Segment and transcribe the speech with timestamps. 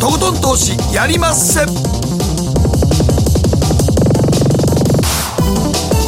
[0.00, 1.64] とことん投資やりまっせ。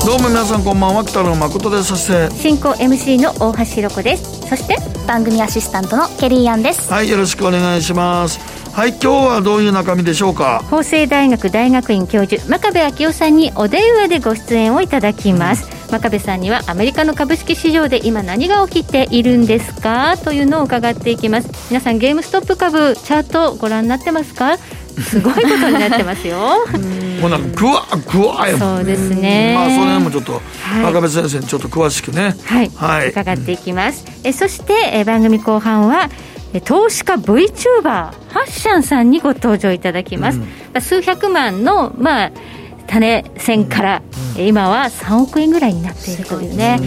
[0.07, 1.85] どうも皆さんこんばんは北野誠です。
[1.85, 4.49] そして進行 MC の大橋ひろ子です。
[4.49, 4.77] そして
[5.07, 6.93] 番組アシスタントのケリーアンです。
[6.93, 8.39] はいよろしくお願いします。
[8.73, 10.63] はい今日はどういう中身でしょうか？
[10.71, 20.17] 法政大学大学院教授真壁昭夫さんにお電話でご出演をいただきます、真壁さんにはアメリカの株式市場で今何が起きているんですか？
[20.17, 24.59] というのを伺っていきます皆さんゲームストップ株チャートご覧になってますか？
[24.59, 26.39] すごいことになってますよ。
[27.21, 29.55] もうなんかぐわぐわやそうですね。
[29.55, 30.41] まあその辺もちょっと、
[30.83, 32.35] 真壁先生にちょっと詳しくね。
[32.45, 32.71] はい。
[32.75, 34.05] はい、伺っていきます。
[34.25, 36.09] えそしてえ番組後半は。
[36.65, 38.13] 投資家 VTuber ハ
[38.47, 40.39] ッシャンさんにご登場いただきます、
[40.75, 42.31] うん、数百万の、まあ、
[42.87, 44.03] 種線から、
[44.37, 46.81] うん、今は3億円ぐらいになっているというね、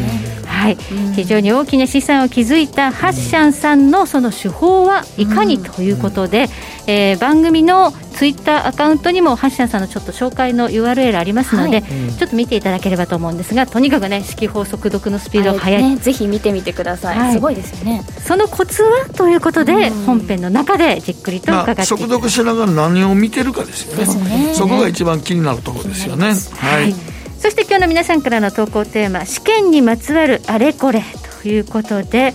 [0.59, 0.77] はい、
[1.15, 6.47] 非常に大きな資産を築いたハッシャンさんのその手法はいかにということで、
[6.85, 18.03] えー、番組のツイッターアカウントにもハッシャンさんのちょっと紹介の URL ありますので、はい、ちょっと見ていただければと思うんですがとにかくね式法速読のスピードが速い、ね、ぜひ見てみてください、はい、すごいですよね。
[18.25, 26.33] そのコツはということで、本編の中でじっくりと伺って、まあ、速読しながら何を見てるかですよね、ね、そこが一番気になるところですよね。
[26.57, 31.01] はいそして今日の皆さんからの投稿テーマ試験にまつわるあれこれ
[31.41, 32.33] ということで、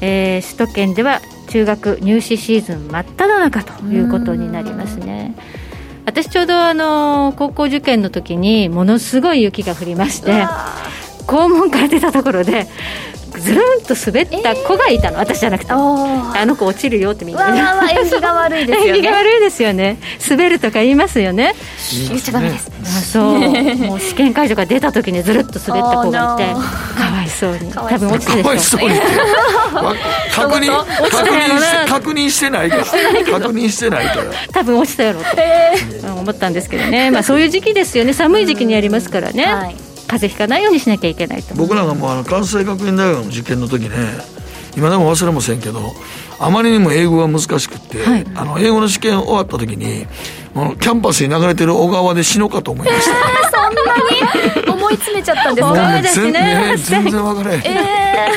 [0.00, 5.34] えー、首都圏では中学入試シーズン真っ只中ということになりますね。
[6.06, 10.46] 私ちょうどあの高校受験の時にものすごい雪が降りまして
[11.26, 12.68] 校門から出たところで
[13.38, 15.72] ずるんと滑った子がいたの、えー、私じゃなくて。
[15.72, 18.88] あの子落ちるよってみんな、ね、わわ縁起が悪いですよね。
[18.90, 19.98] 縁起が悪いですよね。
[20.28, 21.54] 滑るとか言いますよね。
[22.08, 22.70] 言っちゃダメです。
[22.82, 23.38] あそう。
[23.38, 26.52] もう試験会場から出た時にずるっと滑った子がいて。
[26.96, 27.72] かわいそうに。
[27.72, 28.96] 多分落ちてるかわいそうに
[30.32, 30.76] 確認
[31.10, 37.10] 確認し確認してないから確認してないから多分落ちたやろと、 えー、思ったんですけどね。
[37.10, 38.12] まあそういう時期ですよね。
[38.12, 43.96] 寒い時期にやりますからね、はい風邪ひかないようにしなきゃいけないと僕らがもうあの関西学院大学の受験の時ね
[44.76, 45.94] 今でも忘れませんけど
[46.38, 50.06] あまりにも英語が難しくって、はい、あの英語の試験終わった時に
[50.80, 53.12] キャンパスに流れてる小川で死のうかと思いました、
[53.50, 53.82] そんな
[54.62, 56.74] に思い詰めちゃったんですか、ね、全ね。
[56.76, 58.30] 全然分からへん、え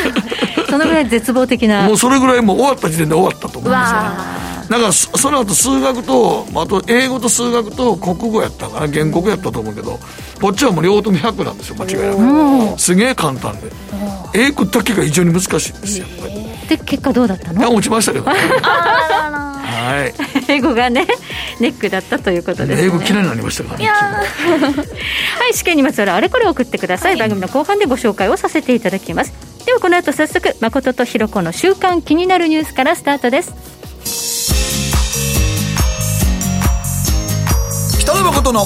[0.57, 1.83] ー、そのぐらい絶望的な。
[1.83, 4.39] もうそれぐらいもう終わった時点で終わったと思いますね。
[4.69, 9.99] だからその後数学とあと英語と数学と国語やったかな原告やったと思うけど
[10.41, 12.79] こっちはもう両方とも100なんですよ間違いなく。
[12.79, 13.71] すげえ簡単で。
[14.33, 16.05] 英語だけが非常に難しいんですよ
[16.69, 17.73] で結果どうだったの？
[17.73, 20.13] 落ちましたけどねはい。
[20.51, 21.07] 英語がね
[21.59, 24.23] ネックだったということです、ね、英語嫌いになりましたからねは
[25.49, 29.33] い試験にまつわるあれこれ送ってください、はい、番組の後半でご紹介をさせていただきます。
[29.65, 33.51] ではこの後早速誠とひろ子の週刊気になるニュースからスタートです。
[37.99, 38.65] 北野誠の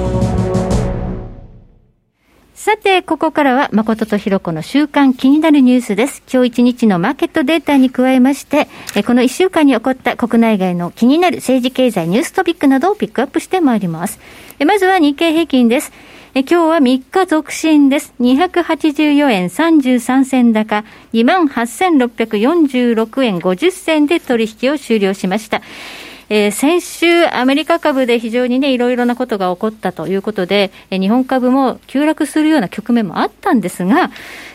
[2.63, 6.21] さて、ここからは誠とひろ子の週間気になるニュースです。
[6.31, 8.67] 今日一日のマーケットデータに加えまして、
[9.07, 14.19] この一週間に起こった国内外の気になる政治経済ニューストピックなどをピックアップしてまいります。
[14.63, 15.91] まずは日経平均です。
[16.35, 18.13] 今日は3日続伸です。
[18.19, 20.83] 284円33銭高、
[21.13, 25.63] 28,646円50銭で取引を終了しました。
[26.33, 34.11] えー、先週、アメリカ株で非常にね、いろいろなことが起こったということで、えー、日本株も急落するような局面もあったんですが、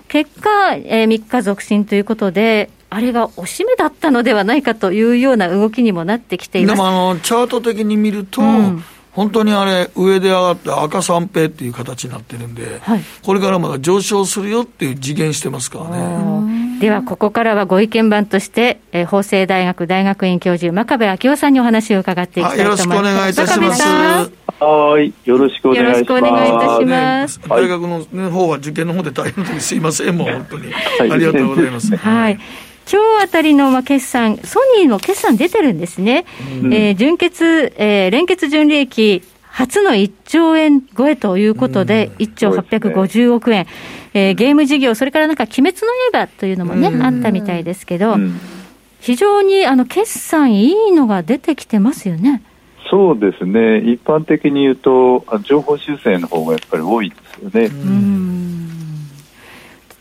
[0.09, 6.77] 結果、えー、3日続伸ということで、あれが押し目だったのではないかというような動きにもなってきています。
[6.77, 8.83] でもあの、チャート的に見ると、うん
[9.17, 16.79] 本当にあれ、上で上がって赤三平っていう形になってるんで、はい、これからまだ上昇するよっていう次元してますからね。
[16.81, 22.85] では、ここからはご意見番として、えー、法政大学大学院教授、真壁昭夫さんにお話を伺っていきたいと思います。
[22.85, 23.83] よろしくお願いいたします。
[24.61, 25.99] はい、よろしくお願いします。
[25.99, 27.41] よろしくお願いいたします。
[27.49, 30.75] 大学の、ね、方は受験の方で大変ですいません、もう本当に。
[31.11, 31.97] ありがとうございます。
[31.97, 32.39] はい。
[32.91, 36.25] 今日あたりのまあ決算、ソニーの決算出てるんですね。
[36.63, 43.67] うん、えー、純血、えー、連結純利益、初の1兆円超えということで、1兆850億円、
[44.15, 45.79] えー、ゲーム事業、それからなんか、鬼滅
[46.13, 48.17] の刃というのもね、あったみたいですけど、
[49.01, 52.43] 非常にあの決算いいのが出てきてますよね。
[52.91, 58.76] そうですね、一般的に言うと、情報修正の方がやっぱり多いですよね。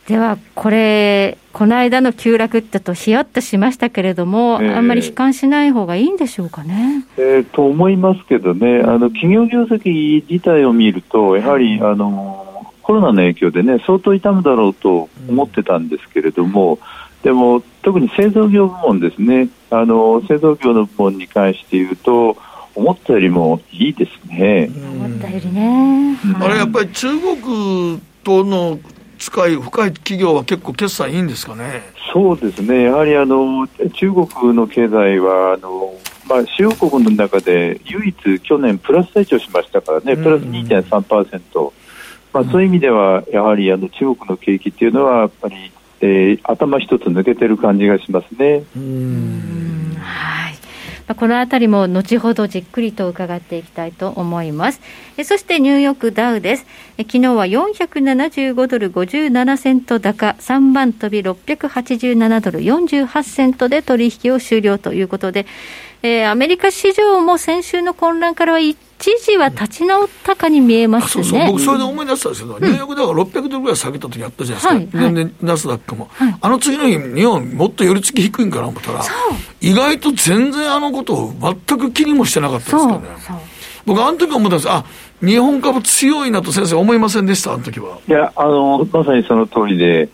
[0.07, 7.05] では、これ、この間の急落ってと、ひやっとしましたけれども、えー、あんまり悲観しない方がいいんでしょうかね。
[7.17, 16.77] えー、と思いますけどね、あの企業業績自体を見ると、やはり、あのコロナの影響でね、相当痛むだろうと思ってたんですけれども、
[17.23, 22.37] でも、特に製造業部門ですね、あの製造業の部門に関して言うと、
[22.75, 24.69] 思ったよりもいいですね。
[24.75, 26.15] 思ったよりね。
[26.39, 28.77] あれやっぱり中国との
[29.25, 31.81] 使い深い企業は結構決算いいんですかね？
[32.13, 32.83] そうですね。
[32.83, 35.95] やはりあの中国の経済はあの
[36.29, 41.73] まあ主要国の中で唯一去年プラス成長しましたからね、プラス2.3%。
[42.33, 45.71] まあそういう意味ではやはりあの中国の景気っていうのはやっぱり、
[46.01, 48.63] えー、頭一つ抜けてる感じがしますね。
[51.07, 51.15] まあ。
[51.15, 54.81] このあたりも後ほどじっくりと伺っていきたいと思います。
[55.23, 56.65] そしてニューヨークダウです。
[56.97, 65.45] 昨日は475ドル57セント高、3番飛び687ドル48セントで取引を終了ということで、
[66.01, 71.47] えー、アメリカ市場も先週の混乱からは一時は立ち直ったかに見えますね、そうそう。
[71.47, 79.01] 僕、それで思い出したんですけど、うん、ニューヨークダウが600ドルぐらい下げた時あったじゃないですか、はいはい、ナスダックも、はい、あの次の日、日本、もっと寄り付き低いんかな思ったら、
[79.61, 81.33] 意外と全然あのことを
[81.67, 83.01] 全く気にもしてなかったですからね。
[83.85, 84.83] 僕、あの時思ったんです、あ
[85.21, 87.97] 日本株強いなと先生、思いませんでした、あの時は。
[88.07, 90.09] いや、あのまさにその通りで、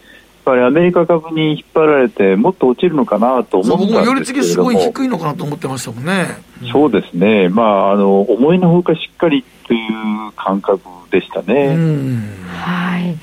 [0.52, 6.28] ぱりアメリカ株に引っ張られて、もっと落ちるのかなと思ったんですけれども、僕も寄り付きすごい低いのかなと思ってましたもんね。
[6.72, 11.78] そうですね、まあ、あの思いのほかしっかりという感覚でしたね。
[12.48, 13.18] はい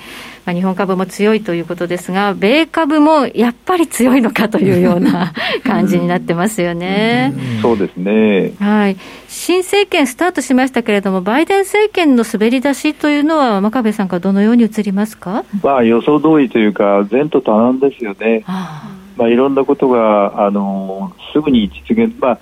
[0.49, 7.35] まあ、日本株も強いということですが、米株もやっぱり強いのかというような 感じになってますよね。
[7.61, 8.97] そうですね、はい、
[9.29, 18.43] 新政権スタートしましたけれども、バイデン政権の滑り出しというのは、真壁さんからどのように映りますか、まあ、予想通りというか、前途多難ですよね。
[18.47, 18.89] あ。
[19.19, 22.39] まあ、いろんなことがあのすぐに実現、まあ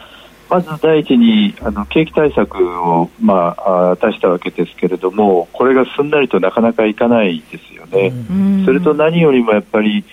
[0.49, 8.13] まず第一にあの景気対策を、まあ、出したわけですけれども、これがすんなりとなかなかいかないですよね。
[8.65, 10.05] それと何よりもやっぱり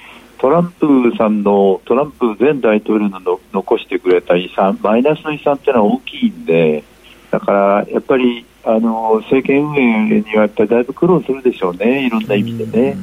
[0.43, 6.83] トランプさんのトランプ前大統領のの残してくれた遺産マイナスの遺産っていうのは大きいんで
[7.31, 12.97] だからやっぱりあの政権運営にはやっぱりだいぶ苦労するでしょうねいろんな意味でね。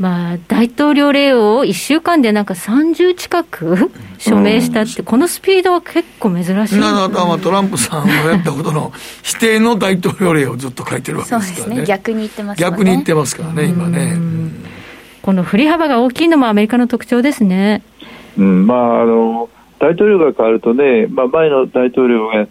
[0.00, 6.82] まあ、大統領令を1週間でなんか30近く署名したって、うん、このスピードは結構珍しいです、ね、
[7.42, 11.86] トランプさんのやったことの否定の大統領令をずっと書いてるわけですからね、ね。
[11.86, 12.66] 逆に言ってますね。
[12.66, 14.16] 逆に言ってますからね、今ね。
[15.20, 17.82] この振り幅が大きいのもアメリカの特徴ですね。
[18.38, 18.66] うん。
[18.66, 19.50] まああの
[19.80, 22.46] 大統領が変わるとね、まあ、前の大統領が、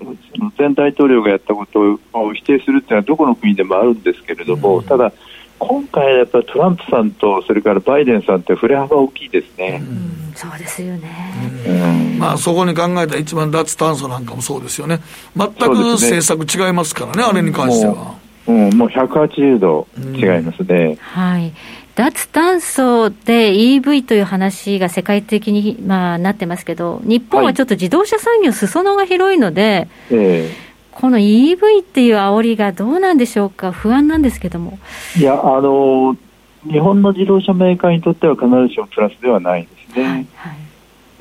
[0.58, 5.14] 前大統領がやったことを否定するっていうのはどこの国でもあるんですけれども、うん、ただ、
[5.60, 9.82] 今回やっぱりトランプさんとそれからバイデンさんって振れ幅大きいですね。
[9.82, 11.10] うん、そうですよね。
[11.68, 15.00] うん、まあそこに考えた一番脱炭素なんかもそうですよね。
[15.36, 18.16] 全く政策違いますからね、ねあれに関しては。
[18.48, 20.98] うん、もう180度違いますね。
[21.02, 21.54] はい。
[21.96, 30.69] 脱炭素で EV という話が世界的に、まあ、なってますけど、日本はちょっと自動車産業、裾野が広いので、はい、えー
[31.00, 34.78] この EV っていう煽りがどうなんでしょうか、不安なんですけども。
[35.18, 36.18] いや、あの、
[36.70, 40.04] 日本の自動車メーカーにとっては必ずしもプラスではないですね。
[40.04, 40.58] はいはい。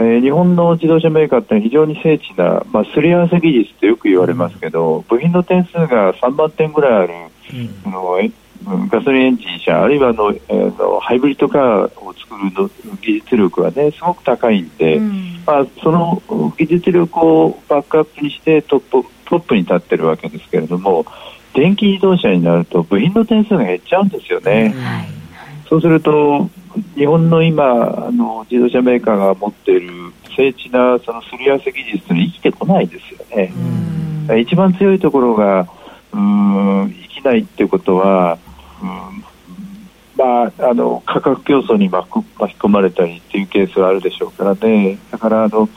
[0.01, 7.15] えー、日本の自動車メーカーって非常に精緻な、まあ、すり合わせ技術ってよく言われますけど、うん、部品の点数が3万点ぐらいある、
[7.85, 8.19] うん、の
[8.89, 12.69] ガソリンエンジン車、あるいはの、えー、のハイブリッドカーを作るの
[13.01, 16.21] 技術力はね、すごく高いんで、うん、まあ、その
[16.57, 21.05] 技術力をバックアップにしてトップトップに立ってるわけですけれども
[21.55, 24.75] 電気自動車になると部品の点数が減っちゃうんですよね。
[24.77, 25.09] はい、
[25.69, 26.49] そうすると
[26.95, 33.53] 日本の今あの自動車メーカーが持っている精緻なそのすり合わせ技術に生きてこないですよね。
[34.41, 35.67] 一番強いところが
[36.13, 38.39] うん生きないっていうことは
[38.83, 39.25] うん
[40.17, 42.15] まあ、あの価格競争に巻き
[42.59, 44.99] 込まれたりっていうケースはあるでしょうからね。
[45.13, 45.69] だからあの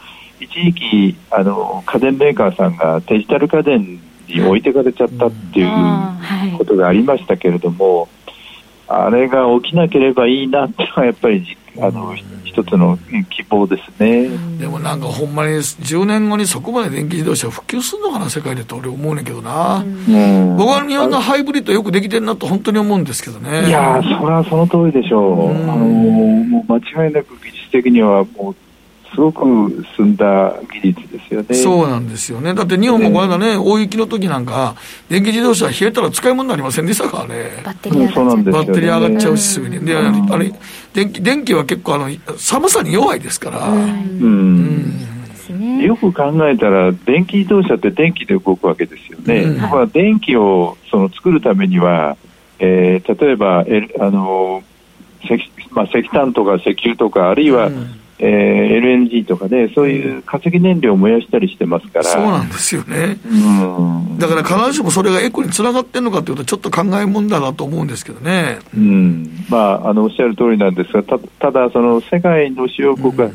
[0.42, 8.10] 一時期あの家電メーカーさんがデジタル家電に置いてかれちゃったっていうことがありましたけれども、
[8.88, 12.98] あれが起きなければいいなっていうのはやっぱりあの一つの
[13.30, 14.30] 希望ですね。
[14.58, 23.68] でもなんかほんまに10年後にそこまで電気自動車普及するのかな世界でと俺思うねんけどな、うん、僕は日本のハイブリッドよくできてるなと本当に思うんですけどね。
[23.68, 28.56] いやそれはその通りでしょう、うん、あのもう間違いなく技術的にはもう
[29.14, 31.56] すごく進んだ技術ですよね。
[31.56, 32.54] そうなんですよね。
[32.54, 34.76] だって日本もこの間ね、大雪の時なんか、
[35.10, 37.62] 電気自動車冷えたら使い物になりませんでしたからね。
[37.64, 38.54] バッテリー上がっちゃう。
[38.54, 39.80] バッテリー上がっちゃうし、すぐに。
[39.86, 40.54] で、あれ、
[40.94, 43.68] 電気、電気は結構あの、寒さに弱いですから。
[43.68, 43.82] うん。
[44.22, 45.08] うん
[45.82, 49.42] よく考えたら、電気自動車って電気で動くわけですよね。
[49.42, 52.16] うん、だから電気をその作るためには、
[52.60, 54.64] えー、例えば、えあの
[55.24, 57.88] 石まあ、石炭とか石油とか、あるいは、うん、
[58.24, 62.06] えー、LNG とかね、そういう化石燃料を燃やしたりしてますから。
[62.06, 63.18] そうなんですよね。
[63.26, 63.34] う
[64.14, 68.60] ん、だから必ずしもそれがエコにつながってるのかというと、ちょっと考えもんだなと思うんですけどね。
[68.76, 69.28] うん。
[69.50, 73.34] まあ、あの、おっしゃる通りなんですが、たただ、その世界の主要国が、うん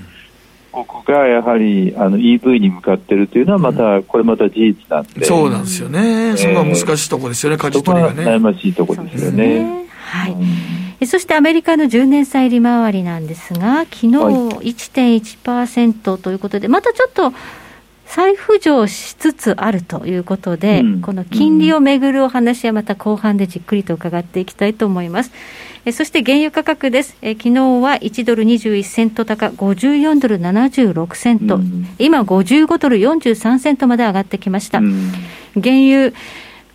[0.84, 8.24] 国がやはりあの EV に向かっているというのは、また、これまた事実なんで、そうなんですよね、そこは難しいところですよね、舵取りがね。
[8.24, 9.86] 悩ましいところですよね。
[10.06, 10.36] はい、
[11.04, 17.32] そしてアメリカの10年債利回りなんですが、昨日1.1%ということで、またちょっと
[18.06, 25.32] 再浮上しつつあるということで、うん、この金利をめぐるお話はまた後半でじっくりと伺っていきたいと思います。
[25.84, 27.16] えそして原油価格です。
[27.20, 27.50] え昨日
[27.80, 34.78] は1ドル21セント高、54ドル76セント、うん、今55ドル43セントまで上がってきました。
[34.78, 35.12] うん、
[35.54, 36.12] 原油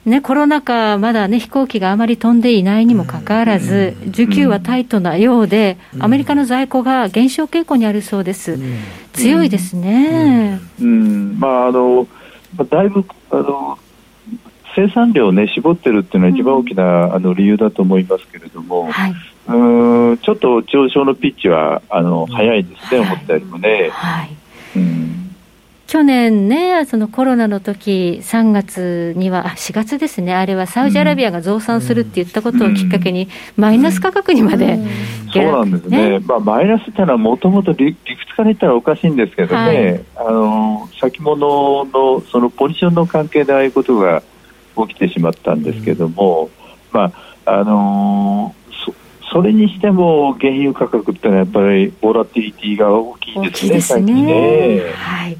[0.06, 8.58] ね、コロナ禍、まだね、飛行機があまり飛んでいないにもかかわらず、需給はタイトなようで、アメリカの在庫が減少傾向にあるそうです。
[9.14, 10.60] 強いですね。
[10.82, 12.08] うん、まあ、あの、
[12.70, 13.78] だいぶ、あの、
[14.76, 19.14] 生産量をね、絞ってるっていうのは一番大きな、あの理由だと思いますけれども、はい、
[19.48, 23.90] うんちょっと上昇のピッチはあの早いですね、思ったよりもね。
[23.92, 24.30] はい。
[24.78, 25.21] うん
[25.92, 34.80] 去年ね、そのコロナの時3月には、4月ですね、あれはサウジアラビアが増産するって言ったことをきっかけに、マイナス価格にまで、
[35.34, 44.24] そうなんですね、まあ、マイナスっていうのは、もともと理屈から言ったらおかしいんですけどね、はい、あの先物のそのポジションの関係でああいうことが
[44.88, 46.50] 起きてしまったんですけども、
[46.94, 47.12] ま
[47.44, 48.56] ああの
[48.86, 48.94] そ
[49.30, 54.84] それにしても原油価格ってのはやっぱりボラティリティが大きいですね、最近ね。
[54.96, 55.38] はい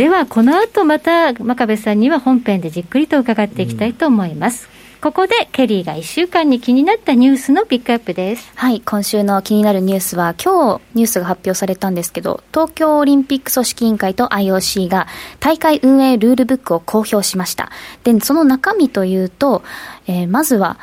[0.00, 8.50] ではこの後また真壁さんには本編でじっくりと伺っていきたいと思います、うん、ここでケリーが1週間に気になったニュースのピックアップです。
[8.54, 15.06] はい今週の気になるニュースは今日ニュースが発表されたんですけど東京オリンピック組織委員会と IOC が
[15.38, 17.70] 大会運営ルールブックを公表しました。
[18.02, 19.62] でその中身というと、
[20.06, 20.78] えー、まずは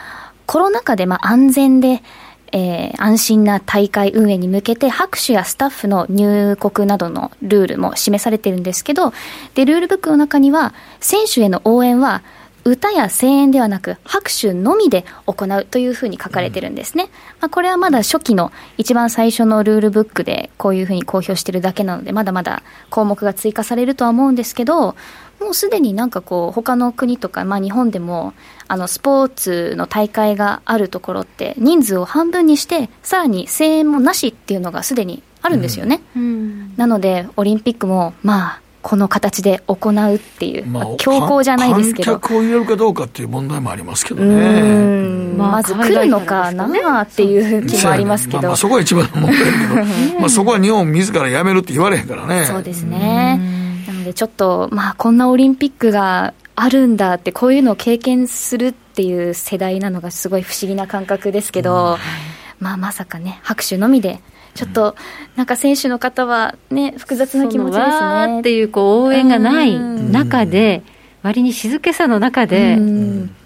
[0.45, 2.03] コロナ禍でまあ安全で
[2.51, 9.13] えー、安心な大会運営に向けて拍手やスタッフの入国などのルールも示されてるんですけど
[9.55, 12.23] でルールブックの中には選手への応援は
[12.69, 17.05] 歌や声援ではなく拍手のみで行うというふうに書かれてるんですね、
[17.39, 24.95] まあ、これはまだ初期の一番最初のルールブックでこういうふうに公表してるだけなのでまだまだ項目が追加されるとは思うんですけど
[25.39, 28.33] もうすでになんかこう他の国とか、まあ、日本でも
[28.67, 42.13] あのスポーツの大会があるところって人数を半分にしてさらに声援もなしっていうのがすでにあるんですよね、うん、なのでオリンピックもまあこの形で行うっていう、まあ、強行じゃないですけど。
[42.13, 50.19] 観客を入れるかどうかっていう問題もありますけどね、まあ、まず来るのかなっていう気もありますけど、まあ、まあそこは一番の問題だけど。
[50.21, 52.45] まあそこは日本自らやめるって言われへんからね。
[52.45, 53.41] そうですね。
[53.87, 62.65] なのでちょっとまあこんなオリンピックがあるんだってこういうのを経験するっていう世代なのがすごい不思議な感覚ですけど、うん。
[62.65, 64.21] まあ、まさかね拍手のみで
[64.57, 64.95] ちょっと
[65.35, 68.39] なんか選手の方はね複雑な気持ちですね。
[68.39, 70.83] っていうこう応援がない中で、
[71.23, 72.77] 割に静けさの中で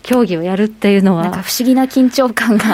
[0.04, 2.66] 競技をやるっていうのは、なんか不思議な緊張感が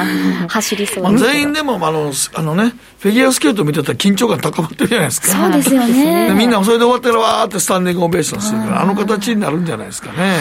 [0.50, 2.74] 走りそうです全員でもあのあのね。
[3.00, 6.34] フィギュアスケート見てたら緊張感高まってるじゃないですかそうですよね。
[6.34, 10.38] みんなそれで終わってるわーってスタンディングオベーションするからあの形になるんじゃないですかね、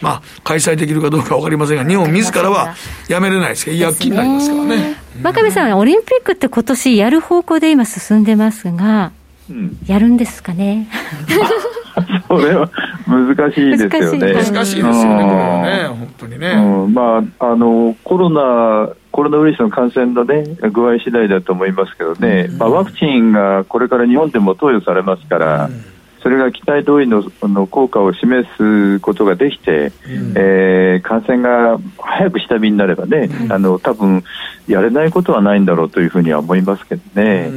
[0.00, 2.74] まあ、開催できるかどうか分かりませんが、日本自らは
[3.08, 4.96] やめれないですけど、躍起になりますからね。
[5.22, 9.12] 真壁さん、オリンピックって今年やる方向で今進んでますが、
[9.48, 10.88] うん、やるんですかね？
[12.28, 12.68] それは
[13.06, 14.34] 難しいですよね。
[14.34, 16.48] 難しいですよね、これはね、本当にね。
[16.50, 25.95] うん、まあ、あの、コロナ、コロナウイルスの感染のね、具合次第だと思いますけどね、うん、まあ、ワクチンがこれから日本でも投与されますから、うん
[26.26, 34.24] それが期待通りのの効果を示すことができて、うん、えー、感染が早く下火になればね、うん、あの多分
[34.66, 37.52] やれないことはないんだろうというふうには思いますけどね。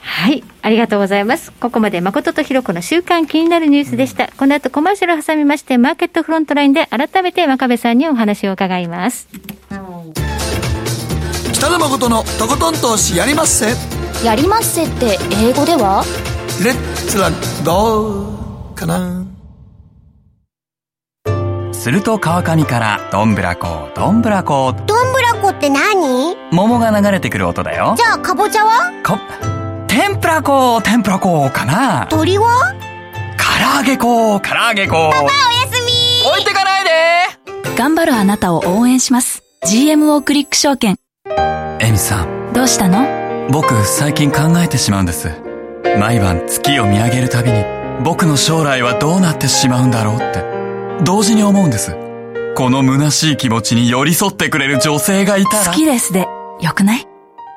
[0.00, 0.42] はい。
[0.62, 1.52] ありがとうございます。
[1.52, 4.28] ここまで誠とひろ子の週間気になるニュースでした。
[4.38, 9.28] この後コマーシャルを挟みまして、マーケットフロントラインで改めて真壁さんにお話を伺います。
[11.52, 13.66] 北野誠のとことん投資やりまっせ。
[14.24, 16.35] やりまっせって英語では？
[16.64, 17.30] レッツラ
[17.64, 18.30] ど
[18.72, 19.26] うかな
[21.72, 29.18] すると川上からどんぶらこどんぶらこどんぶらこって何桃が流れてくる音だよじゃあかぼちゃはこ
[29.86, 32.74] 天ぷらこ天ぷらこかな鳥は
[33.38, 35.30] 唐揚げこ唐揚げこパパおや
[35.70, 36.90] すみ置いてかないで
[37.76, 40.96] 頑張るあなたを応援します GMO クリック証券
[41.80, 43.06] エミさんどうしたの
[43.50, 45.45] 僕最近考えてしまうんです
[45.98, 47.64] 毎晩月を見上げるたびに
[48.04, 50.44] 僕の将来はどうなってしまうんだろうって
[51.04, 51.94] 同時に思うんです。
[52.54, 56.26] この虚しい気持ちに寄り添ってくれる女性がいたら好きですで
[56.60, 57.06] よくない？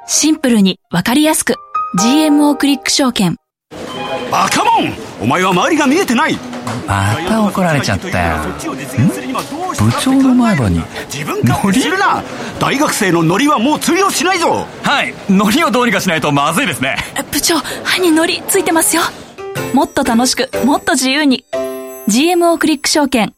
[0.08, 1.56] シンプルにわかりやすく。
[2.02, 3.38] GMO クリック証券。
[4.32, 4.94] バカモン!
[5.22, 6.38] お前は周りが見えてない
[6.88, 8.38] また怒られちゃったよ
[9.80, 12.24] 部長の前歯に自分勝手するな！
[12.60, 14.66] 大学生のノリはもう通用しないぞ！
[14.84, 15.14] はい。
[15.30, 16.98] ノリをどうにかしないとまずいですね。
[17.32, 19.04] 部長歯にノリついてますよ。
[19.74, 21.46] もっと楽しくもっと自由に。
[22.08, 23.34] GMO クリック証券。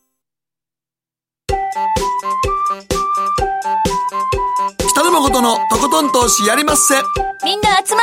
[4.90, 6.96] 北野誠のとことん投資やりまっせ。
[7.44, 8.02] みんな集ま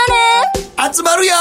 [0.89, 1.35] る集まるよ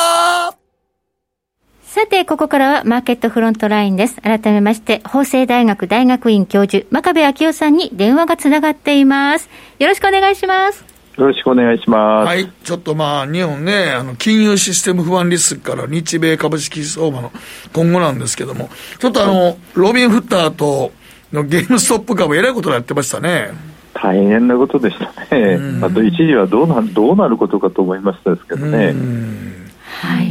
[1.97, 4.21] さて、ここからはマーケットフロントラインです。
[4.21, 9.49] 改めまして、法政大学大学院教授、真壁昭夫さんに電話がつながっています。
[9.79, 10.85] よろしくお願いします。
[11.17, 12.27] よろしくお願いします。
[12.27, 12.51] はい。
[12.63, 17.31] ちょっとまあ、日本ね、あの、金融システム不安リスクから日米株式相場の
[17.73, 20.91] 今後なんですけども、ちょっとあの、ロビン・フッターと
[21.33, 23.49] のゲームストップ株、えらいことやってましたね。
[23.95, 25.59] 大変なことでしたね。
[25.81, 28.93] あと一時はどうなどうなることかと思いましたですけどね。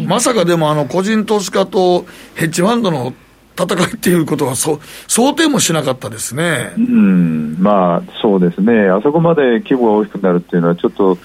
[0.07, 3.13] はい、まさかでもあの個人投資家とヘッジファンドの
[3.57, 6.73] 戦いっていうことはそ想定もしなかったですね。
[6.77, 8.89] うん、まあそうですね。
[8.89, 11.17] あそこまで規模が大きくなるっていうのはちょっと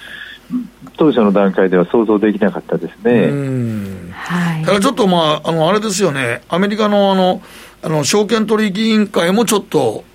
[0.97, 3.25] 当初の段階では想像できなかったですね。
[3.25, 6.41] うんはい、ただちょっとまああのあれですよね。
[6.47, 7.41] アメリカのあの
[7.83, 10.05] あの証券取引委員会もちょっと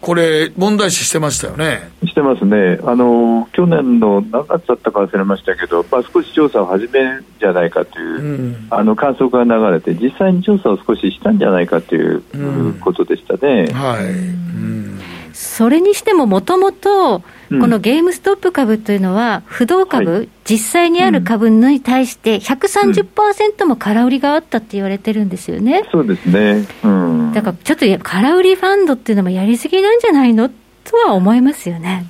[0.00, 1.90] これ、問題視してましたよね。
[2.06, 2.78] してますね。
[2.84, 13.66] あの、去年の何月だったか忘れましたけど、まあ、少し調査を始めるんじゃないかという、うん、あの、観測が流れて、実際に調査を少ししたんじゃないかという、うん、ことでしたね。
[13.72, 14.04] はい。
[14.04, 15.00] うん
[15.32, 25.84] それにしても、もともと、このゲームストップ株というのは、不動株、はい、実際にある株に対して130%も空売りがあったって言われてるんですよね。
[25.90, 26.64] そうですね。
[26.84, 27.32] うん。
[27.32, 32.04] だからちょっと空売りファンドっていうのもやりすぎなんじゃないのとは思いますよね。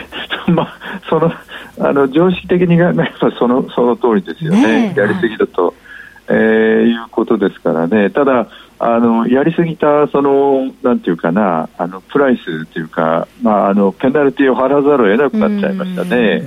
[0.48, 1.30] まあ、その、
[1.80, 4.90] あの、常識的に考えればその、その通りですよね。
[4.90, 5.74] ねやりすぎだと、
[6.28, 6.36] えー、
[6.86, 8.08] いうことですからね。
[8.08, 8.48] ただ、
[8.80, 16.42] あのやりすぎたそのなんていうかなあのプライスというか、まあ、あのペナルティを払わざるを得なくなっちゃいましたね。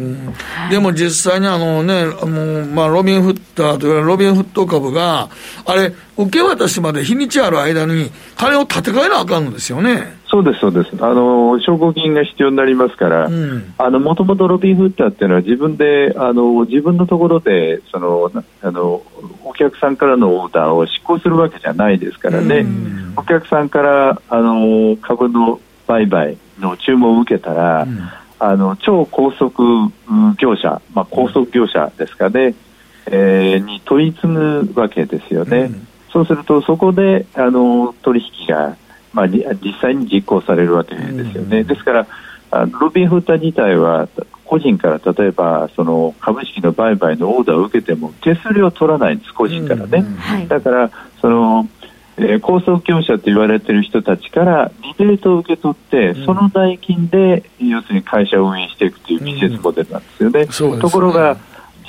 [0.70, 5.30] でも実際にあのね、あのまあ、ロビン・フッターというロビン・フット株が、
[5.66, 10.21] あれ、受け渡しまで日にちある間に、金を立て替えなあかんのですよね。
[10.32, 10.96] そうです、そうです。
[11.04, 19.04] あの、証拠金が必要になりますから、うん、あの、もともとロビン・フッターっていうのは自分で、あの、自分のところで、その、あの、
[19.44, 28.00] お客さんからのオーダーを執行するわけじゃないですからね、うん、お客さんからあの株の売買の注文を受けたら、うん、
[28.40, 29.62] あの超高速
[30.40, 32.56] 業者、まあ、高速業者ですかね、
[33.08, 38.78] えー、に取り次ぐわけですよね、うん、そうするとそこであの取引が、
[39.14, 39.46] まあ、実
[39.82, 41.64] 際に実行されるわけですよね。
[41.64, 42.08] ですから
[42.80, 44.08] ロビン・フッター自体は
[44.46, 50.06] 個人から例えばその株式の売買のオーダーを受けても手数料を取らないんです、個人からね。
[50.48, 51.68] だからその
[52.18, 60.42] えー、業者と言われている人たちからリベートを受け取って、うん、その代金で要するに会社を運営していくというビジネスモデルなんですよね。
[60.42, 60.82] うんね。
[60.82, 61.38] ところが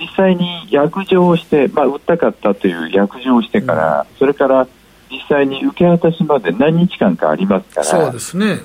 [0.00, 4.66] 実際に約定をして、まあ、売ったかったという約定をしてから、うん、それから
[5.12, 8.60] 実際に受け渡しまで何日間かありますからそうですね。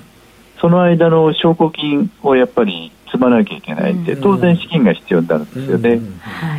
[0.60, 6.02] その間の証拠金をやっぱり積まなきゃいけないって、当然資金が必要になるんですよね。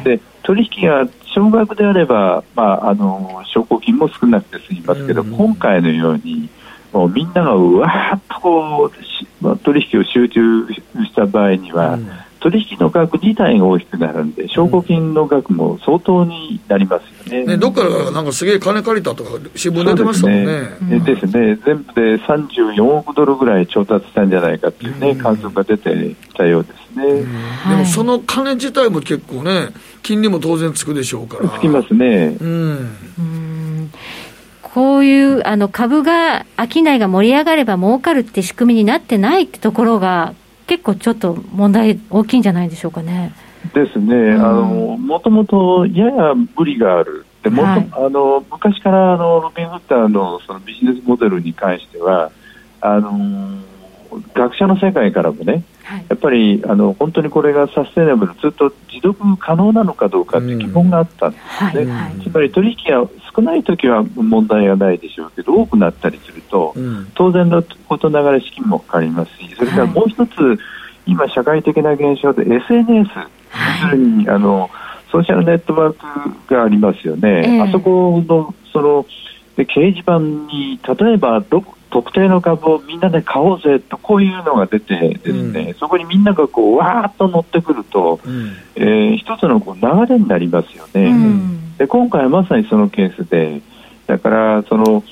[0.05, 6.49] で取引が少額であれば、まあ、あの証拠金も少なくて済みますけど、今回のように
[6.93, 8.91] もうみんながうわーっとこ
[9.43, 11.99] う取引を集中した場合には、
[12.41, 17.47] 取引の額自体が大きくなるんで、証拠金の額も相当になりますよね。
[17.47, 21.01] ねどっからなんかすげえ金借りたとか、新聞出てましたもんね。
[21.01, 27.25] ですね、全部で34億ドルぐらい調達したんじゃないかっていうね、観測が出てたようですね。
[27.69, 29.69] でもその金自体も結構ね、
[30.03, 31.49] 金利も当然つくでしょうから。
[31.49, 32.37] つきますね。
[32.41, 32.97] うん。
[33.19, 33.91] うん
[34.75, 40.35] こういうあの株が、商いが盛り上がれば儲かるって仕組みになってないってところが、
[40.69, 43.33] 結構ちょっと問題大きいんじゃないでしょうかね。
[43.75, 52.31] ですね、あのもともとやや無理がある、でも、はい、あの昔からあのロビン・フッターのそのビジネスモデルに関しては、
[52.81, 53.11] あの
[54.35, 70.59] 学者の世界からもね、はい、やっぱりあの本当にこれがサステナブル、ずっと持続可能なのかどうかって疑問があったんですね、うんはいはい、つまり取引が少ないときは問題はないでしょうけど、多くなったりすると、うん、当然のことながら資金もかかりますし、それからもう一つ、
[71.07, 73.11] 今、社会的な現象で SNS、
[73.83, 74.71] 要するにあの
[75.11, 79.07] ソーシャルネットワークがありますよね、えー、あそこのその
[79.57, 93.63] で掲示板に例えばど特定の株をみんなで買おうぜとこういうのが出てですね、うん、そこにみんながこうわーっと乗ってくると、うん、えー、一つのこう流れになりますよね、うん、で今回はまさにそのケースで
[94.07, 95.03] だからその、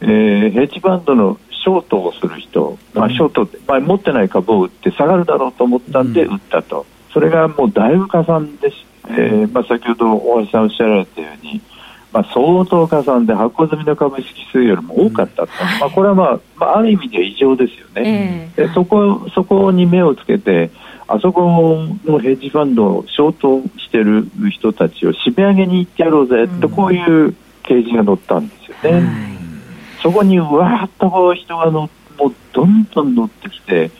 [0.00, 6.12] えー、ヘッジファンドのショートをする人、まあ、ショートって、まあ、持ってない株を売って下がるだろうと思ったん。
[6.12, 11.62] で売ったと、それがもうだいぶ加算でし、えーまあ、先ほど大橋さんおっしゃられたように、
[12.14, 15.80] まあ、相当加算で発行済みの株式数よりも多かったと、うん。
[15.80, 20.70] まあ、これは、まあまあ、ある意味では異常ですよね、えー、でそこそこに目をつけて
[21.08, 21.42] あそこ
[22.04, 26.46] のヘッジファンドをショートしてる人たちを締め上げに行ってやろうぜ。
[26.60, 29.38] と、こういう掲示が載ったんですよね、うん、
[30.00, 33.90] そこにわーっとこう人がのもうどんどん乗ってきて、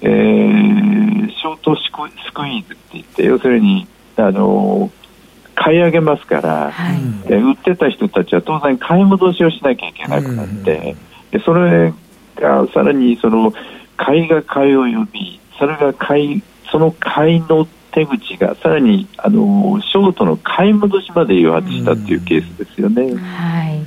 [0.00, 4.90] えー、ショートスクスクイーズって言って要するにあの
[5.58, 10.94] 買い上げますから、はい、で売ってた人たちは当然買い戻しをしなきゃいけなくなって、
[11.32, 11.92] でそれ
[12.36, 13.52] がさらにその
[13.96, 23.16] 買いが買いを呼びそれが買いその買いの手口がさらにあのショートの買い戻しまで誘発したっていうケースですよね。
[23.16, 23.80] はい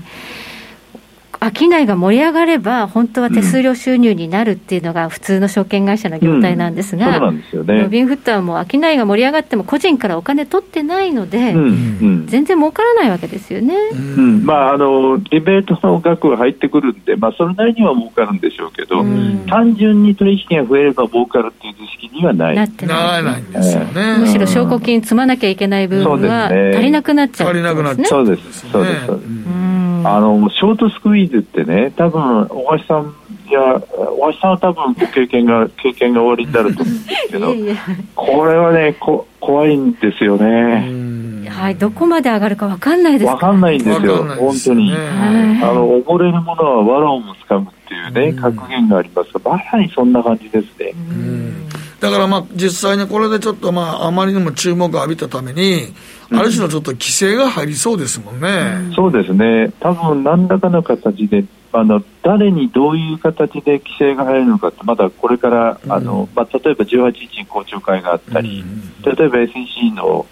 [1.41, 13.75] 商いが盛り上がれば、本当は手数料収入になるっていうのが普通の証券会社の業態なんですが、ロビン・フッターも商いが盛り上がっても、個人からお金取ってないので、うん、全然儲からないわけですよね、
[14.43, 19.03] まあ、あのリベートの額が入ってくるんで、まあ、それなりには儲かるんでしょうけど、
[19.47, 29.50] 単純に取引が増えれば儲かるっていう図式にはないなってないですよね、むしろ証拠金積まなきゃいけない部分は足りなくなっちゃう、ね、足りなくなっちゃうそうです、そうです、そうです。
[30.05, 33.15] あのショートスクイーズってね、多分大橋さん
[33.49, 37.75] や大橋さんは多分ご経験が 経験がおありになると思うんですけど、いやいや
[38.15, 41.11] これはねこ怖いんですよね。
[41.49, 43.25] はい、どこまで上がるか分かんないです。
[43.25, 44.93] わかんないんですよ、本当に。
[44.93, 49.33] あの溺れるものは藁をもつかむっていうね、格言があります。
[49.33, 50.93] が、まさにそんな感じですね。
[52.01, 55.93] だからまあ実際にこれでちょっとまああまりにも注目を浴びたために、
[56.31, 58.91] ある種のちょっと規制が入りそうですもんね。
[58.95, 59.71] そうですね。
[59.79, 70.25] 多分何らかの形で、あの誰にどういう形で規制が入るのかって、まだこれから、うん、あのまあ、例えば18日に公聴会があったり、うん、例えば SEC の、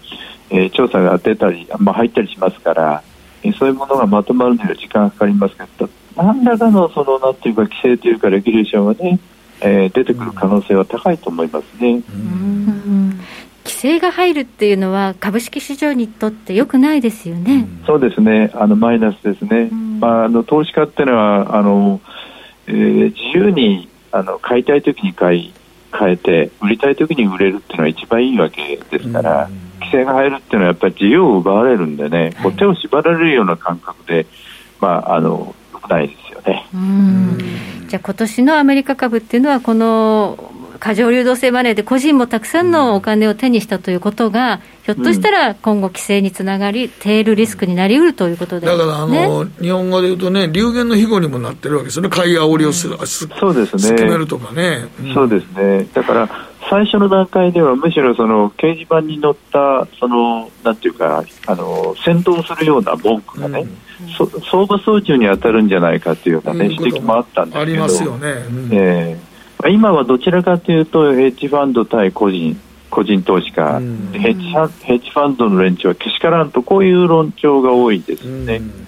[0.50, 3.02] えー、調査が出たり、まあ、入ったりしますから、
[3.44, 9.20] えー、そういうものがまとまるには時間がかかりますけど、何らかのそのなんていうか規制というかレギュレーションはね、
[9.60, 12.02] えー、出てくる可能性は高いと思いますね。
[13.64, 17.66] 規制が入るっていうのは、株式市場にとってよくないですよね。
[17.86, 19.70] そうですね、あのマイナスですね。
[20.00, 22.00] まあ、あの投資家っていうのはあの、
[22.66, 25.52] えー、自由にあの買いたいときに買い
[25.92, 29.48] 変えて売りたいときに売れるっていうのは一番いいわけですから、
[29.80, 34.26] 規制が入るっていうのはやっぱり自由を奪われるんでね、こう手を縛られるような感覚で、
[34.80, 35.54] まあ、あの
[35.90, 36.66] よくないですよね。
[37.88, 63.68] じゃあ今年のアメリカ株っていうのはこの過剰流動性マネーで個人もたくさんのお金を手にしたということが、ひょっとしたら今後、規制につながり、テールリスクになりうるということで、ね、だからあの、日本語で言うとね、流言の庇護にもなってるわけですよね、買い煽りをする、うん、そうですね、進めるとかね、うん、そうですね、だから最初の段階では、むしろその掲示板に載った、そのなんていうか、あの先導するような文句がね、うん。
[64.42, 72.58] 相場操縦に当たるんじゃないかというような、ね、指摘もあったんですけど、ありますよね、うん、えー、今はどちらかというと、ヘッジファンド対個人、
[72.90, 74.44] 個人投資家、うん、ヘッジ
[74.84, 78.56] ヘッジファンドの連中はけしからんと、こういう論調が多いですね。
[78.56, 78.86] うん。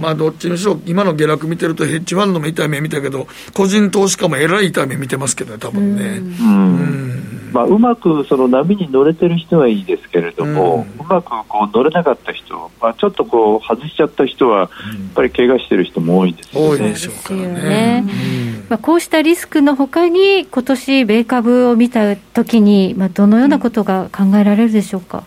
[0.00, 6.18] まあ、どっちにしろ、今の下落見てると、ヘッジファンドも痛い目見たけど、個人投資家もえらい痛い目見てますけどね、多分ね。
[6.18, 14.68] うん、うんまあ、うまくその波に乗れてる人はいいですけれども、うん、うまくこう乗れなかった人、まあ、ちょっとこう外しちゃった人は、やっ
[15.14, 16.68] ぱり怪我してる人も多いですよね。
[16.68, 18.04] 多いでしょうからね。
[18.68, 25.24] まあ、こうしたリスクのほかに、今年米株を見たときに、まあ、どのようなことが考えられるでしょうか？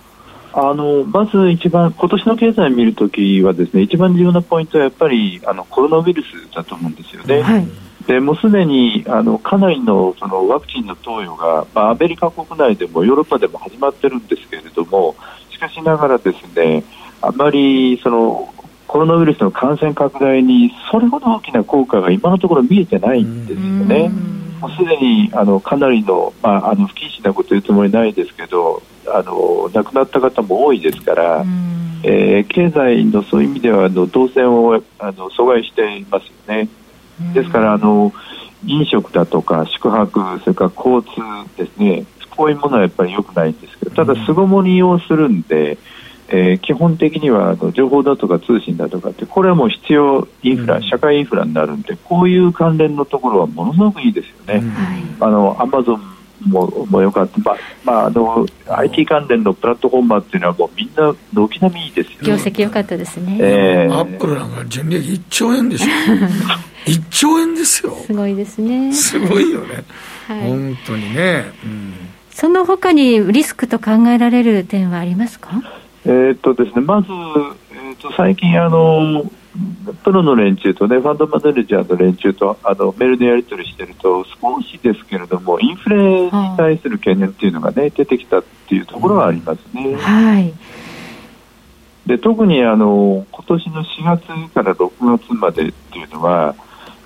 [0.54, 7.42] あのまず一番、今年の経済を見るときはですね、一番重要なポイントはやっぱりあのコロナウイルスだと思うんですよね。
[7.42, 7.68] はい
[8.08, 15.16] でもうすでにあのかなりのそのワクチンの投与が、まあ、アメリカ国内でもヨーロッパでも始まってるんですけれども
[15.50, 16.84] しかしながらですね
[17.22, 18.54] あまりその
[18.88, 24.10] コロナウイルスの感染拡大にそれほど大きな効果が今のところ見えてないんですよね。
[24.62, 31.44] もうすでにあのかなりの,、まあ、あの不謹慎なこと言うつもりないですけどあの亡くなった方も多いですから、
[32.04, 36.70] えー、経済のそういう意味ではあの動線をあの阻害していますよね。
[37.34, 38.14] ですからあの
[38.66, 42.06] 飲食だとか宿泊それから交通ですね。
[42.36, 45.78] こういうものはやっぱり良くないんですけどただ巣ごもりをするんで、
[46.28, 54.64] えー、基本的にはあの情報だとか通信だとかってこれはもう必要インフラ、社会インフラになるんでこういう関連のところはものすごくいいですよね。
[55.22, 56.15] あのアマゾン
[56.46, 65.86] ももよかった、ままあ、あの IT 関連のプラットフォーマーっていうのはもうみんな軒並みいいですよ、業績良かったですね、えー、アップルなんか純利益1兆円でしょ。
[66.86, 67.96] 1兆円ですよ。
[68.06, 68.94] すごいですね。
[68.94, 69.84] すごいよね、
[70.28, 71.94] はい、本当にね、うん、
[72.30, 75.50] その他にリスクと考えられる点はありますか
[76.06, 79.24] えっとですねまず、えー、と最近あの
[80.04, 89.96] プロの連中とね、ファンドマネージャーの連中とあのメールでやり取りしてると、少しですけれども、インフレに対する懸念っていうのがね、出てきたっていうところはありますね。
[89.96, 90.54] はい。
[92.06, 96.56] で特にあの今年の4月から6月までっていうのは、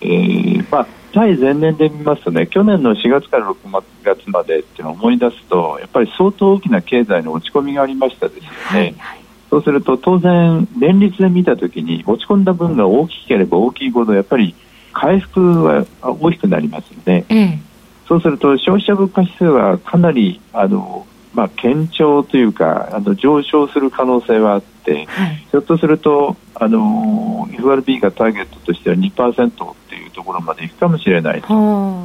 [0.02, 8.50] えーまあ、対前年で見ますとね去年の4月から6月までっていうのを思い出すとやっぱり相当大きな経済の落ち込みがありましたですよね。
[8.62, 9.19] はいはい
[9.50, 14.54] そうすると当然、連立で見たときに落ち込んだ分が大きければ大きいほどやっぱり
[14.94, 17.62] 回復は大きくなりますので、うん、
[18.08, 31.54] そうすると消費者物価指数はかなりあの、まあ、堅調というかあの上昇する可能性はあって、はい、ひょっとするとあの FRB がターゲットとしては2%っていうところまでいくかもしれないと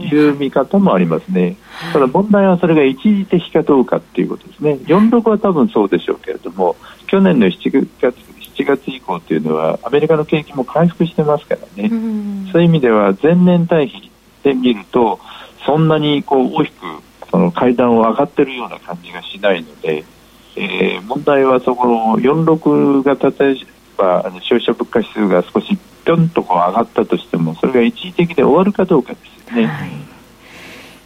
[0.02, 1.56] いう見方もありますね。
[1.92, 4.78] ただ問題はそれが一時的かどうかっていうことですね。
[4.84, 8.16] 46は多分そうでしょうけれども、去年の7月
[8.56, 14.10] ,7 月以降というのはアメリカの景気も回復してますからね、うん、そういう意味では前年対比
[14.42, 15.18] で見ると
[15.64, 16.84] そんなにこう大きく
[17.34, 20.04] その階段を上がってるような感じがしないので、
[20.54, 23.66] えー、問題はそこの46が例え
[23.96, 29.18] ば消費者物価指数が少しぴょんとこう上がったとしてもそれが一時的で終わるかどうかで
[29.48, 29.66] すよね。
[29.66, 29.90] はい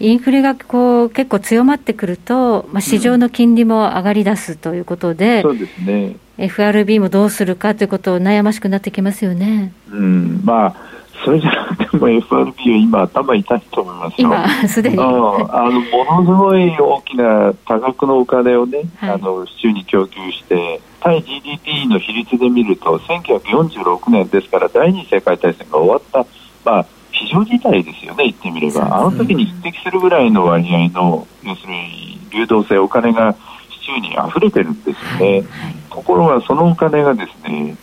[0.01, 9.73] インフレがこう結構強まってくると、まあ、市場の金利も上がり出すということで、うん、そうですね、FRB もどうするかということを悩ましくなってきますよね。
[9.91, 14.29] うん、まあそれじゃなくても FRB は今、頭痛いと思いますよ。
[14.29, 14.99] 今、すでに。
[14.99, 26.27] あの、ものすごい大きな多額のお金をね、はい、あの、市中に供給して、対 GDP の比率で見ると、1946年ですから、第二次世界大戦が終わった、
[26.65, 33.35] まあ、非常事態ですよね、言ってみれば、あの時に匹敵するぐらいの割合の、要するに流動性、お金が
[33.71, 35.45] 市中に溢れてるんですよね、
[35.91, 37.77] ところがそのお金がですね、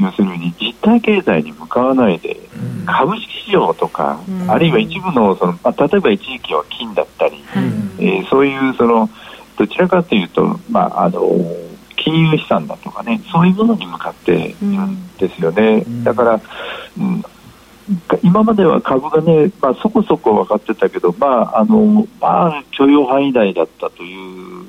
[0.00, 2.36] 要するに実体経済に向かわないで、
[2.86, 7.44] 株式市場とか、あるいは一部のその、まあ、例えば一時期は金だったり、
[7.98, 9.10] えー、そういうその
[9.56, 11.22] どちらかというと、まああの
[11.96, 15.84] 金融資産だとかね、そういうものに向かっているんですよね。
[16.02, 16.40] だから、
[16.98, 17.22] うん
[18.22, 24.64] 今までは株がね、まあ、そこそこ分かってたけど、まああのまあ、許容範囲内だったという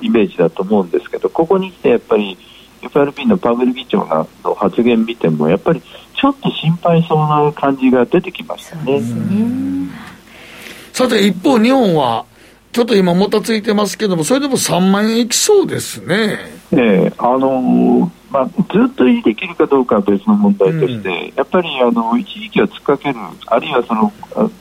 [0.00, 2.38] イメージだと思うんですけど、ここに来てやっぱり
[2.82, 4.04] FRB のパウエル議長
[4.44, 9.00] の発言見ても、やっぱりちょっと心配そうな感じが出てきましたね。
[9.00, 9.90] ね
[10.92, 12.24] さて、一方、日本は
[12.72, 16.38] ちょっと今、もたついてますけども、それでも3万円いきそうですね。
[16.72, 24.10] ええあのー、まあ、ずっと維持できるかどうかは別の問題として、うん、やっぱりあの一時期は突っかける、あるいはその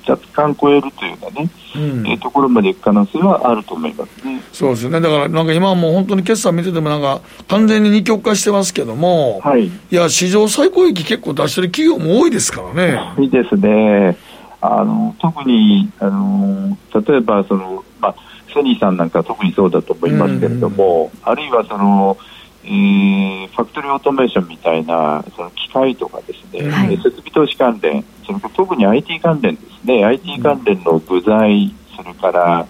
[0.05, 12.99] 若干超えるというようなね、うん、えー、ところまでいく可能性はあると思いますねそうですね、だからなんか今はもう本当に決算見てても、なんか完全に二極化してますけども、はい、いや、史上最高益結構出してる企業も多いですからね。
[13.19, 14.17] いいですね。
[14.63, 18.15] あの特にあの例えばその、まあ、
[18.53, 22.17] ソニーさんなんか特にそうだと思いますけれども、あるいはその、
[22.63, 32.67] えー、ファクトリーオートメーションみたいなその機械とかですね、はい、設備投資関連それから特に IT 関連ですね IT 関連の部材それから、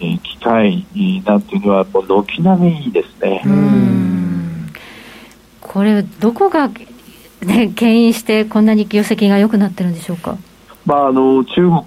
[0.00, 0.86] えー、機械
[1.24, 3.42] なんていうのはもう軒並みいいですね。
[5.60, 6.68] これどこが
[7.42, 10.36] ね、牽引してこんなに業績が良くなってるんでしょうか？
[10.84, 11.82] まあ、あの中国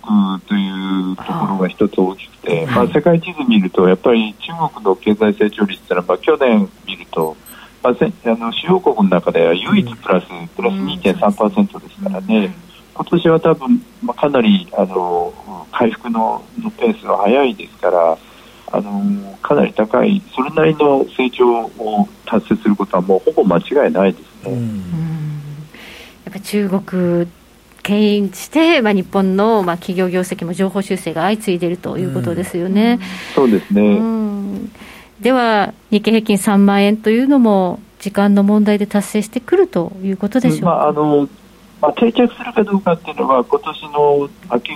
[0.48, 0.83] という
[1.16, 7.36] ところが一つ大きくて、まあ、世界地図見ると、やっぱり中国の経済成長率というのは、まあ、去年見ると、
[7.82, 10.26] まあ、あの主要国の中では唯一プラス、
[10.56, 12.56] プラス2.3%ですからね、
[12.94, 15.34] 今年は多分、まあ、かなりあの
[15.72, 18.18] 回復ののペースが速いですから
[18.72, 24.52] あのかなり高いそれなりの成長を達成することはもうほぼ間違いないですね。
[26.26, 27.28] やっぱ中国
[27.84, 33.00] 牽引して、まあ、日本の、まあ、企業業績も情報修正が相次いでいるということですよね。
[33.36, 34.00] そうですね、
[35.20, 40.66] では、日経平均3万円というのも、時間の問題で達成してくるということでしょうか？
[40.66, 41.30] まああの
[41.82, 44.72] まあ、定着するかどうかっていうのは、今年の秋、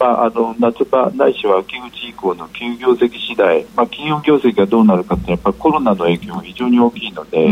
[0.00, 7.46] まあ、あの夏場ないしは秋口以降の企業業績次第、まあ、企業業績がどうなるかってやっぱりコロナの影響が非常に大きいので、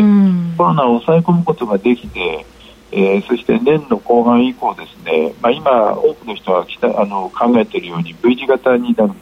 [0.56, 2.44] コロナを抑え込むことができて、
[2.90, 9.12] えー、そして年の後半以降ですね、まあ、今、多くの人がきたあの考えているように V 字型になる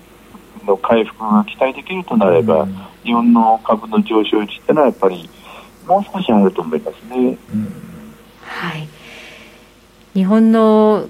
[0.64, 5.28] の回復が期待できるとなれば、うん、日本の株の上昇率ってのはやっぱり
[5.86, 7.38] もう少しあると思いますね。
[7.52, 7.72] うん、
[8.42, 8.88] はい。
[10.14, 11.08] 日本の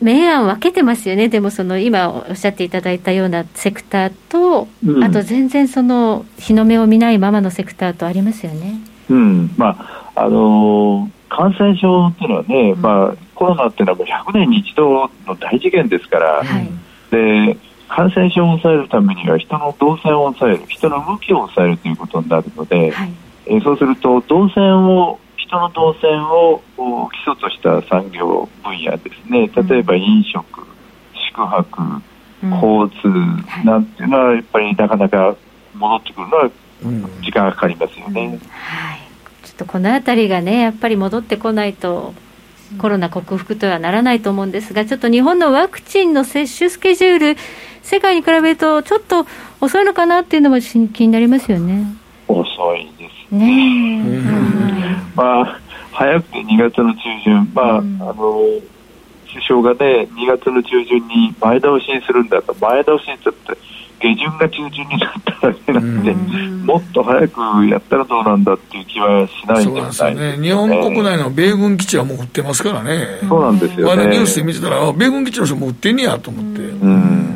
[0.00, 8.80] 明暗分けてますよね、でもその今おっしゃっていただいたようなセクターと、うん、あと全然その日の目を見ないままのセクターとありますよね。
[9.08, 9.54] うん。
[9.56, 9.68] ま
[10.14, 16.70] ああのー感染症っていうのはね、うん、まあ、コロナっていうのはもう100年に一度の大事件ですから、はい、
[17.10, 17.56] で
[17.88, 23.12] 感染症を抑えるためには人の動線を抑える人の動きを抑えるということになるので、はい、
[23.46, 26.62] えそうすると動線を人の動線を
[27.10, 30.42] 基礎とした産業分野ですね例えば飲食、
[31.30, 31.82] 宿泊、
[32.42, 33.08] 交通
[33.64, 35.36] なんていうのはやっぱりなかなか
[35.74, 36.50] 戻ってくるのは
[37.22, 38.28] 時間がかかりますよね。
[38.28, 38.40] はい
[39.54, 42.12] っとこの辺りがね、やっぱり戻ってこないと、
[42.78, 47.36] コロナ克服とはならないと思うんですが、ちょっと日本のワクチンの接種スケジュール、
[47.82, 49.26] 世界に比べると、ちょっと
[49.60, 51.86] 遅いのかなっていうのも気になりますよね。
[52.26, 54.00] 遅いですね。
[54.00, 55.60] ねまあ、
[55.92, 58.14] 早くて2月の中旬、まあ、うん、あの、
[59.32, 63.56] 首相がね、2月の中旬に前倒しにするんだと、前倒しにちょっと、
[64.04, 70.36] 下旬が中旬になっただけなんで、もっと早くやったらどうなんだっていう気はしないんですよね。
[70.42, 73.06] 日本国内の米軍基地はもう売ってますからね。
[73.26, 74.06] そうなんですよね。
[74.06, 76.60] ニュースで見てたら、米軍基地の人も売ってんねやと思って。
[76.60, 77.30] うん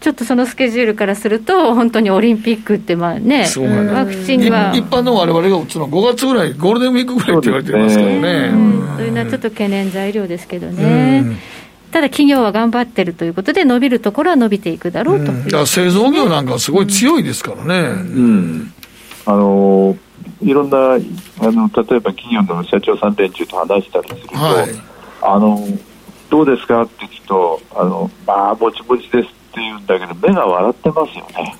[0.00, 3.48] ちょっとそのスケジュールからすると、本当にオリンピックって、まあね、
[3.92, 4.72] ワクチンには。
[4.72, 8.52] 一般のわれわれが打つのは5月ぐらい、ゴールデンウィークぐらいって言われてますからね。
[8.96, 11.24] というのはちょっと懸念材料ですけどね。
[11.90, 17.74] ただ企業は頑張ってるということで、伸びるところは伸びていくだろうと、うん、だから製造業なんかすごい強いですからね。
[17.74, 18.72] うん、
[19.26, 19.96] あの
[20.42, 20.98] いろんなあ
[21.50, 24.70] の例えば企業の社長さん連中と話したりすると、はい、
[25.22, 25.66] あの
[26.30, 31.56] どうですかって聞くとあの、まあ、ぼちぼちですって言うんだけど、目が笑ってますよね。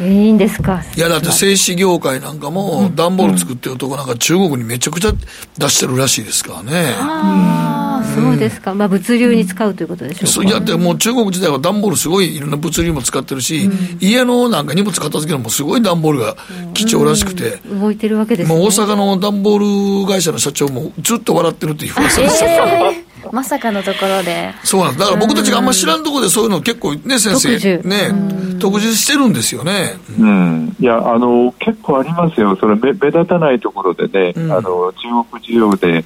[0.00, 0.82] いいんですか？
[0.96, 5.12] いやだって製紙業界なんかも段ボール作ってるとこなんか中国にめちゃくちゃ
[5.58, 6.94] 出してるらしいですからね。
[6.98, 8.74] ああ、そうですか。
[8.74, 16.36] まあ物流に使うということでしょうか、ね、いやってもう中国自体は段ボールすごいいろんな物流も使ってるし、うん、家のなんか荷物片付けるのもすごい段ボールが
[16.74, 17.60] 貴重らしくて。
[17.68, 18.54] うん、動いてるわけですね。
[18.54, 22.46] もう大阪の段ボール会社の社長もずっと笑ってるっていう噂でした。
[22.46, 24.54] えーまさかのところで。
[24.64, 25.00] そうなんです。
[25.00, 29.94] だから僕たちがあんまり知らんところでそういうの結構ね、先生、ね、特需してるんですよね。
[30.18, 30.76] うん。
[30.80, 32.56] いや、あの、結構ありますよ。
[32.56, 36.04] それ目目立たないところでね、うん、あの、中国需要で、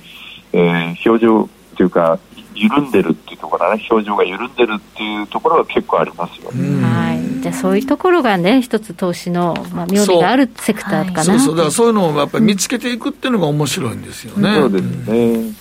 [0.52, 2.18] えー、表情っていうか、
[2.54, 7.40] 緩んでるっていうところね、表情が緩んでるっていうところは結構ありますよ、はい。
[7.40, 11.24] じゃあそういうところがね、一つ投資の、まあ、妙味があるセクターかな。
[11.24, 14.54] そうそう、だからそういうのをやっぱり見つけていくっていうのが面白いんですよね。
[14.54, 15.52] そうですね。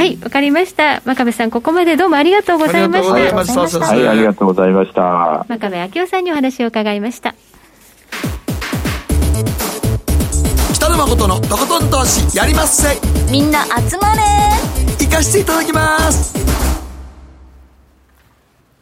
[0.00, 1.02] はい、わかりました。
[1.04, 3.12] 真壁さん、ここまでどうもありがとうございました。
[3.12, 5.44] はい、ありがとうございました。
[5.46, 7.34] 真壁昭夫さんにお話を伺いました。
[10.72, 12.98] 北野誠のとことん投資やりまっせ。
[13.30, 14.22] みんな集まれ。
[15.04, 16.34] 行かしていただきます。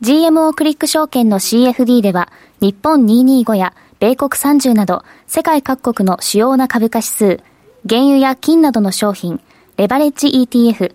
[0.01, 7.41] GMO クリック証券の CFD では、日本225や米国30など、世界各国の主要な株価指数、
[7.89, 9.41] 原油や金などの商品、
[9.77, 10.95] レバレッジ ETF、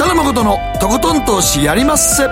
[0.00, 2.26] 北野誠のとことん投資やりまっせ。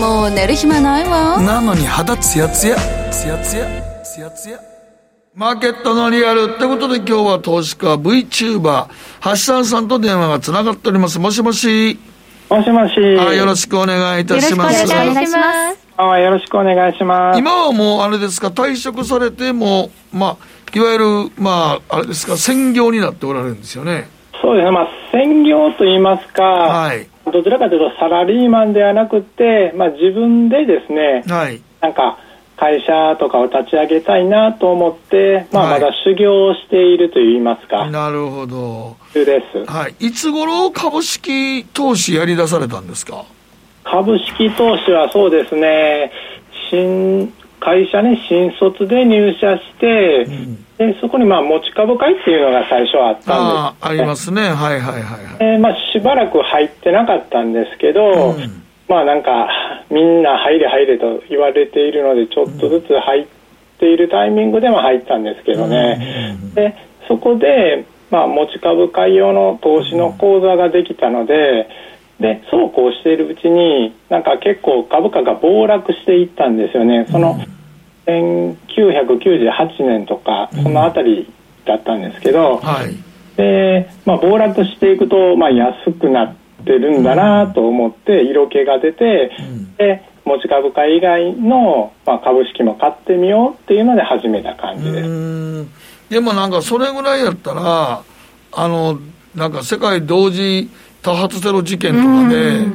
[0.00, 1.40] もう寝る暇ないわ。
[1.40, 2.74] なのに肌ツヤツヤ、
[3.12, 4.58] ツヤツヤ、ツヤツヤ。
[5.32, 8.88] マーケットのリアルってことで今日は投資家 VTuber、
[9.22, 11.20] 橋田さんと電話がつながっております。
[11.20, 11.96] もしもし。
[12.50, 12.98] もしもし。
[12.98, 14.80] はい、よろしくお願いいたします。
[14.80, 15.78] よろしくお願いします。
[15.96, 17.38] はい、よろしくお願いします。
[17.38, 21.04] 今はもうあれですか、退職されても、まあ、いわゆる、
[21.38, 24.08] まあ、あれですか、専業になっておられるんですよね。
[24.42, 27.06] そうですね、まあ、専業と言いますか、はい。
[27.30, 31.60] どちらかというとサラリーマンではなくて、まあ、自分でですね、はい。
[31.80, 32.18] なんか、
[32.56, 38.96] 会社とかを立ち上げたいなと思って、まあ、はいまだ修行をしていると言いますか、なるほど。
[39.14, 39.64] です。
[39.70, 39.94] はい。
[39.98, 43.24] いつ頃株式投資やり出されたんですか？
[43.84, 46.12] 株式投資はそうですね、
[46.70, 50.26] 新会社に新卒で入社して、
[50.86, 54.42] でそこにまあ持ち株会っていうのが最初はあったんです、ああ、ありますね。
[54.42, 55.36] はいはいはいはい。
[55.40, 58.34] えーまあ、しばらく入ってなかったんですけど、
[58.88, 59.48] まあなんか
[59.90, 63.26] みんな入れ入れと言われているのでちょっとずつ入っ
[63.78, 66.74] ているタイミングでも入ったんですけどね、で
[67.06, 71.68] そこで、まあ、持ち株会用の投資の講座ができたので
[72.20, 77.06] でそうこうしているうちになんか結構株価が暴落していったんですよね。
[77.10, 77.38] その
[78.06, 81.32] 1998年とかそのあたり
[81.64, 82.96] だったんですけど、はい。
[83.36, 86.34] で、まあ、暴落していくと、まあ、安くなっ
[86.64, 89.30] てるんだなと思って色気が出て、
[89.78, 95.08] で持ち株会以外の、まあ、株式も買ってみようっていうので始めた感じです。
[95.08, 95.70] うん。
[96.08, 98.02] でもなんかそれぐらいやったら、
[98.52, 98.98] あの、
[99.34, 100.70] なんか世界同時
[101.02, 102.66] 多発テロ事件とかで、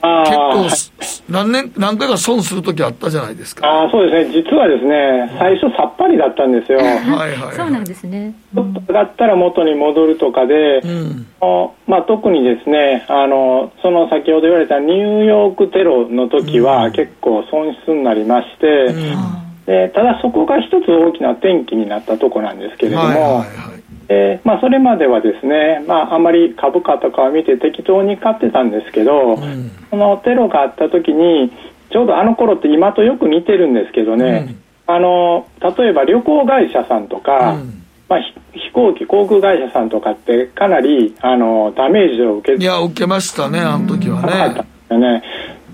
[0.00, 3.66] あ結構何年、何回か損するときあったじゃないですか。
[3.66, 6.84] あーそうですね実はですね最初さっぱりだったんですよは
[7.28, 7.56] いはい。
[7.56, 8.34] そうなんですね。
[8.54, 11.26] ちょっと上がったら元に戻るとかで、うん。
[11.40, 18.94] おまあ、特にですねあのその先ほど言われたニューヨークテロの時は結構損失になりまして、
[19.66, 23.73] でただそこが一つ大きな転機になったとこなんですけれども、はいはいはい。
[24.08, 29.38] えーまあ、それまではですね、まあ、あまり株価とかを見て適当に買ってたんですけど、
[29.90, 31.52] そのテロがあった時に
[31.90, 37.56] ちょうどあの頃って今とよく似てるんですけどね、あの例えば旅行会社さんとか、
[38.08, 38.20] まあ、
[38.52, 44.54] ひ飛行機航空会社さんとかってかなりあのダメージを受けていや、受けましたね、あの時はね。
[44.54, 45.22] ですよね。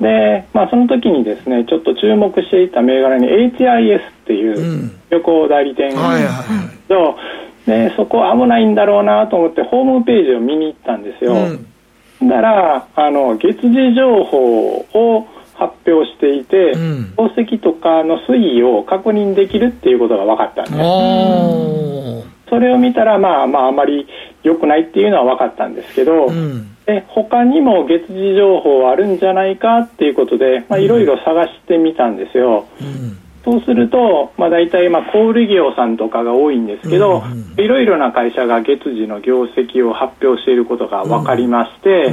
[0.00, 6.42] で、まあ、その時にですねちょっと注目していた銘柄に HIS っていう旅行代理店がはいはいあ
[6.88, 11.34] るんでそこ危ないんだろうなと思ってホームページを見に行ったんですよ。
[11.34, 12.28] うん。
[12.28, 22.30] だからあの月次情報を発表していて、ん宝石とかの推移を確認できるっていうことが分かったんです。
[22.48, 24.08] それを見たら、まあまあ、あまり
[24.42, 26.76] 良くないっていうのは分かったんですけど、うん。
[26.86, 32.66] で他にも月次情報あるんじゃないかっていうことで、まあ、いろいろ探してみたんですよ。
[33.44, 37.22] そうすると、まあ、大体、まあ、小売業さんとかが多いんですけど、
[37.56, 42.12] いろいろな会社が月次の業績を発表していることが分かりまして、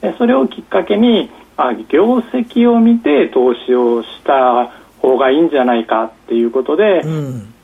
[0.00, 7.02] でそれをきっかけに、あ業績を見て投資をした方がいいんじゃないかっていうことで、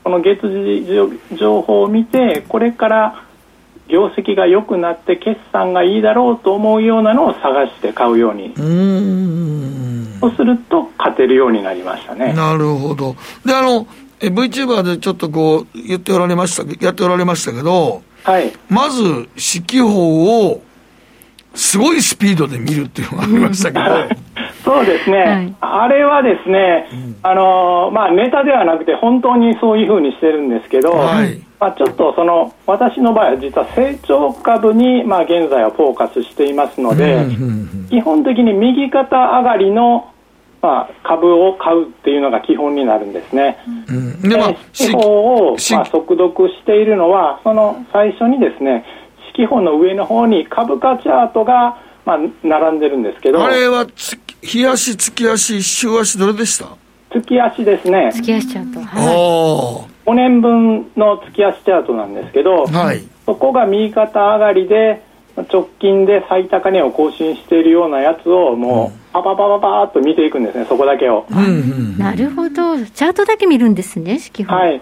[0.03, 0.85] この月次
[1.35, 3.23] 情報を見て、これから
[3.89, 8.53] 業績が良くなって決算がいいだろうと思うようなのを探して買うように、
[10.19, 12.33] そうすると勝てるようになりましたね。
[12.33, 13.15] なるほど。
[13.45, 13.87] で、あの、
[14.21, 18.51] え VTuber でちょっとこう、言っておられましたけ、やっておられましたけど、はい。
[18.69, 20.61] まず、四季報を、
[21.55, 24.15] すごいスピードで見るっていうのがありましたけど、
[24.63, 26.87] そうですね、あれはですね、
[27.23, 31.39] あのーまあ、ネタではなくて、本当にそういうふうにしてるんですけど、はい。
[31.59, 37.25] まあ、ちょっとその私の場合は実は成長株に、まあ、現在はフォーカスしていますので、
[37.89, 40.09] 基本的に右肩上がりの、
[40.61, 43.57] まあ、株を買うっていうのが基本になるんですね。
[43.89, 44.21] うん。
[44.21, 48.85] で、まあ、四季報を、まあ、速読しているのは、その最初にですね、
[49.29, 56.65] 四季報の上の方に株価チャートが、まあ、並んでるんですけど、あれはつ、日足、月足、週足、どれでした？
[57.11, 58.11] 月足ですね。
[58.13, 58.79] 月足チャート。
[58.99, 63.03] おー5年分の月足チャートなんですけど、はい。
[63.25, 65.03] そこが右肩上がりで、
[65.53, 71.25] 直近で最高値を更新しているようなやつを、もう、パパパパパーっと見ていくんですね、そこだけを。
[71.97, 72.77] なるほど。
[72.77, 74.55] チャートだけ見るんですね、四季報。
[74.55, 74.81] はい。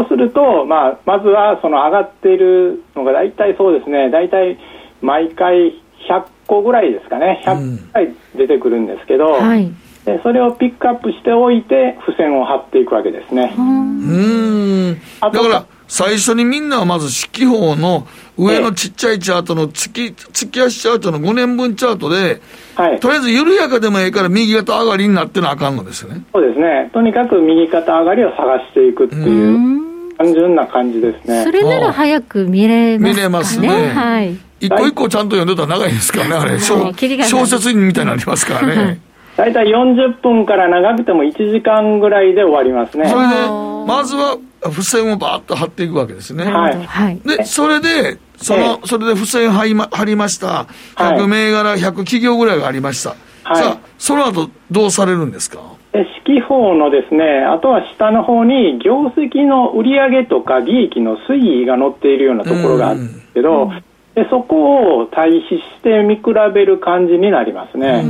[0.00, 4.58] そうすると、まあ、まずはその上がっているのが大体そうですね、大体
[5.02, 9.70] 毎回100個ぐらいですかね、100回出てくるんですけど、はい。
[10.04, 13.52] でそれをピックアップしておいて付箋を貼っていくわけですね。
[13.58, 14.94] うん。
[15.20, 18.06] だから最初にみんなはまず四季報の
[18.38, 22.40] 上のちっちゃいチャートの月月足チャートの5年分チャートで、
[22.76, 26.24] はい、とりあえず緩やかでもいいから右肩上がりになってなあかんのですよね。
[26.32, 26.90] そうですね。
[26.94, 29.89] とにかく右肩上がりを探していくっていう
[30.20, 31.44] 単純な感じですね。
[31.44, 33.14] それなら早く見れますね。
[33.14, 33.68] 見れますね。
[33.68, 34.36] はい。
[34.60, 39.00] 一個一個ちゃんと読んでたら長いですからね、あれ、小説みたいになりますからね。
[39.38, 43.08] 大体40分から長くても1時間ぐらいで終わりますね。
[43.08, 43.34] それで、
[43.86, 44.36] まずは
[44.68, 46.44] 付箋をバーッと貼っていくわけですね。
[46.44, 46.70] は
[47.10, 47.20] い。
[47.26, 50.66] で、それで、その、それで付箋貼りま貼りました。
[50.96, 53.16] 100銘柄、100企業ぐらいがありました。
[53.44, 55.60] はい、さあ、その後どうされるんですか？
[55.92, 63.70] 四季報のですね、あとは下の方に業績の売上とか利益の推移が載っているようなところがあるんですけど、
[64.14, 66.22] でそこを対比して見比
[66.54, 68.04] べる感じになりますね。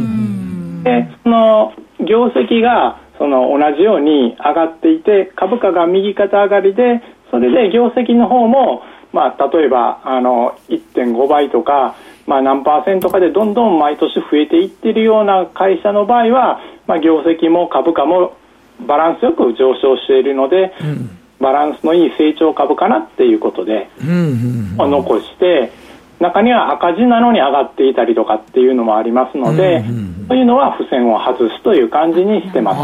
[0.85, 16.61] でその業績がその同じように上がっていて株価が右肩上がりでそれで業績の方も、まあ、例えばあの1.5倍とか、まあ、何パーセントかでどんどん毎年増えていっているような会社の場合は、
[16.91, 18.37] まあ、業績も株価も
[18.85, 24.77] バランスよく上昇しているので、うん、バランスのいい成長株かなっていうことで、うんうん。
[24.77, 25.71] うん、残して
[26.19, 32.79] 中には赤字なのに上がっていたりとかっていうのもありますので、うんうん、そういうのは付箋を外すという感じにしてます。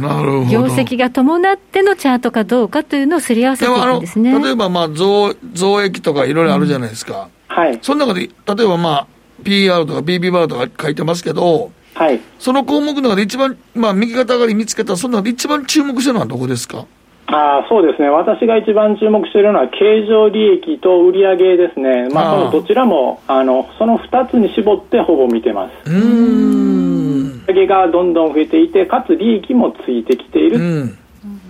[0.00, 0.44] なるほど。
[0.46, 4.36] 業績が伴ってのチャートかどうかというのをすり合わせていくんですね。
[4.36, 9.06] 例えばまあ増増益とかいろいろあるじゃないですか、うん、はい、その中で例えばまあ
[9.44, 11.70] PR とか BB バーとか書いてますけど、
[12.00, 16.86] はい、その項目の中で一番、まあ、右肩上がり見つけたその中で一番注目してるのはどこですか？
[17.26, 18.08] あそうですね。
[18.08, 25.90] 私が一番注目しているのは経常利益と売上ですね、まあ、そのどちらもあのその2つに絞ってほぼ見てます。
[25.90, 27.44] うん。
[27.46, 30.96] 売上がどんどん増えていてかつ利益もついてきている、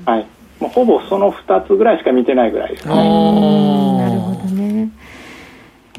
[0.05, 0.26] はい、
[0.59, 2.94] もうほぼその2つぐらいしか見てないぐらいですね。
[2.94, 3.01] な
[4.12, 4.90] るほどね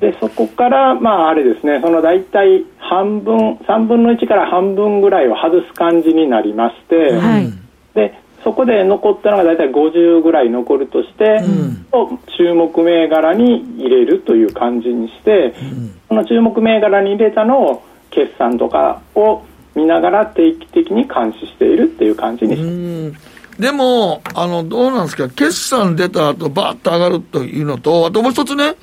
[0.02, 7.54] でそこから、まあ、あれですねその大体半分3分の1から半分ぐらいを外す感じになりまして、はい、
[7.93, 19.43] でそこで残ったのが大体50ぐらい残るとして、うん、注目銘柄に入れるという感じにして、うん、その注目銘柄に入れたのを決算とかを
[19.76, 28.76] 見ながら定期的に監視しているっていう感じにしてでも、あの、どうなんですか、決算出た後、バーッと上がるというのと、あともう一つね、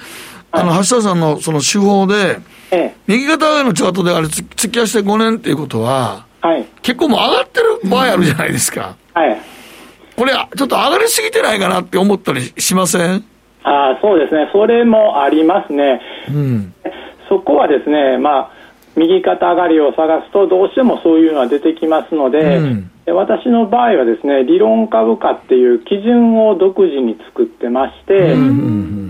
[0.50, 2.38] あの、橋田さんのその手法で、
[2.70, 8.96] ええ、右肩上がりのチャートであれ、突き足して5年っていうことは、はい、結構もう上がってる場合あるじゃないですか。
[9.14, 9.40] はい。
[10.16, 13.24] これ、ちょっと上がりすぎてないかなって思ったりしません？
[13.64, 16.00] あそうですね、それもありますね。
[16.28, 16.74] うん、
[17.28, 18.50] そこはですね、まあ、
[18.96, 29.07] 右肩上がりを探すと、どうしてもそういうのは出てきますので、うん、私の場合はですね、理論株価っていう基準を独自に作ってまして、うん、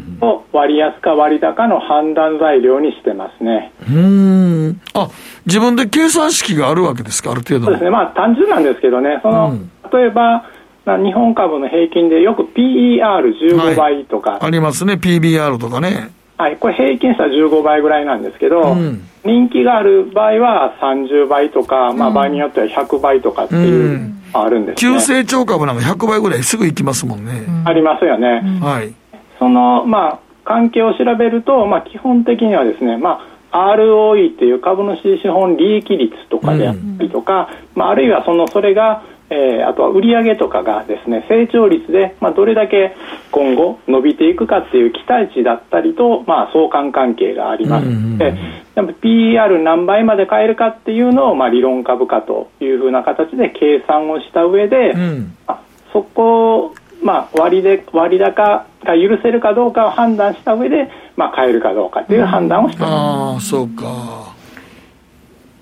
[0.52, 3.72] 割安か割高の判断材料にしてますね。
[3.88, 5.08] うんあ
[5.46, 7.66] 自分で計算式があるわけですか、ある程度。
[7.66, 9.54] そうですね、まあ単純なんですけどね、その、
[9.92, 10.44] 例えば、
[10.84, 16.10] 日本株の平均でよく PER15 倍とか、はい、ありますね、PBR とかね。
[16.38, 24.92] はい、これ平均したら15倍ぐらいなんですけど、うん、人気がある場合は30倍とか、まあ、場合によっては100倍とかっていう、うん、あるんですね。
[24.92, 27.44] 急成長株なんか100倍ぐらいすぐいきますもんね。
[27.64, 28.40] ありますよね。
[28.62, 28.94] はい。
[29.39, 33.20] その、まあ、関係を調べると、まあ、基本的にはですね、ま
[33.51, 42.97] あ、ROE っていう株主資本利益率とかであったりとか、まあ、あるいはそのそれがえー、あとは売上とかがですね成長率で、まあ、どれだけ
[43.30, 47.86] 今後伸びていくかっていう期待値だったりと、まあ、相関関係があります。
[47.86, 48.28] ので、
[48.76, 55.61] うんうん、PER 何倍まで買えるかっていうのを、まあ、理論株価というふうな形で計算をした上で、うん、あ
[55.93, 64.34] そこまあ、割で割高が許せるかどうかを判断した上で、まあ、買えるかどうかという判断をしてます、うん、あそうか。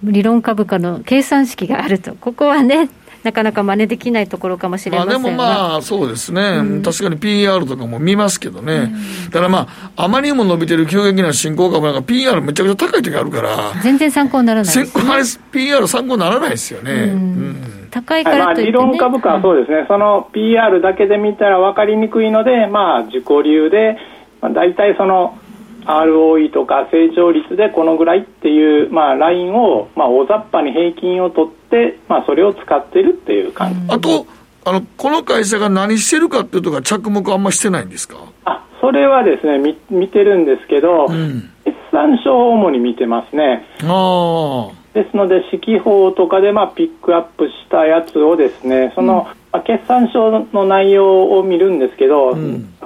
[0.03, 2.15] 理論株価の計算式があると。
[2.15, 2.89] ここはね
[3.27, 9.67] なかなか真似できないところかもしれませんが、まあ、でもまあ、そうですね、うん、確かに PR とかも見ますけどね、うん、だからま
[9.97, 16.93] あ、あまりにも伸びてる急激な進行株なんか、PR めちゃくちゃ高い時あるから、全然参考にならないです、ね、PR 参考にならないですよね。
[16.93, 23.97] うん高いからといって、ね、まあ、理論株価はそうですね、その PR だけで見たら分かりにくいので、まあ、自己流で、
[24.43, 25.39] まあ、大体その
[25.87, 33.81] ROE とか成長率でこのぐらいっていう、まあ、ラインを、まあ、大雑把に平均を取って、まあ、それを使ってるっていう感じ。
[33.89, 34.27] あと
[34.69, 38.17] あのこの会社が何してるかっていうとか着目あんましてないんですか？
[38.45, 43.65] あそれはですね見見てるんですけど、うん、決算書を主に見てますね。
[43.85, 52.35] あですので、四季報とかでまあピックアップしたやつをですね、その、まあ、決算書の内容を見るんですけど、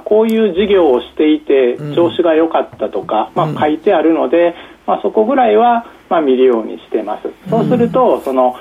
[0.05, 4.57] こういう事業をしていて、調子が良かったとか、まあ、書いてあるので、
[4.89, 7.29] まあ、そこぐらいはまあ見るようにしてます。
[7.49, 8.57] そうすると、その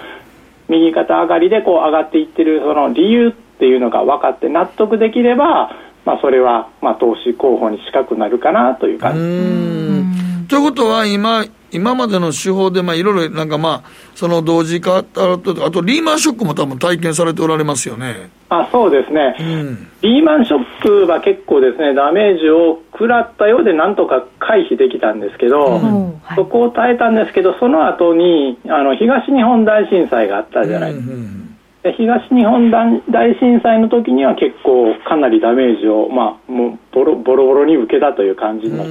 [0.67, 5.71] 右肩上がりでこう上がっていってるその理由っていうのが分かって納得できれば、
[6.05, 10.47] まあ、それはまあ投資候補に近くなるかなという感じ。
[10.47, 18.29] ということは今、今までの手法で、まあ、いろいろ、なんかまあ、その同時化あと、あとリーマンショックも多分体験されておられますよね。
[18.49, 26.19] あそうですね、うん、リーマンショックは結構ですね、ダメージを食らったようで、なんとか回避できたんですけど、うん。
[26.23, 31.13] はい、そこを耐えたんですけど、その後にあの東日本大震災があったじゃないですか。
[31.13, 31.49] うんうん
[31.83, 38.83] で東日本大震災の時には結構かなりダメージを、まあ、もうボロボロボロに受けたという感じの、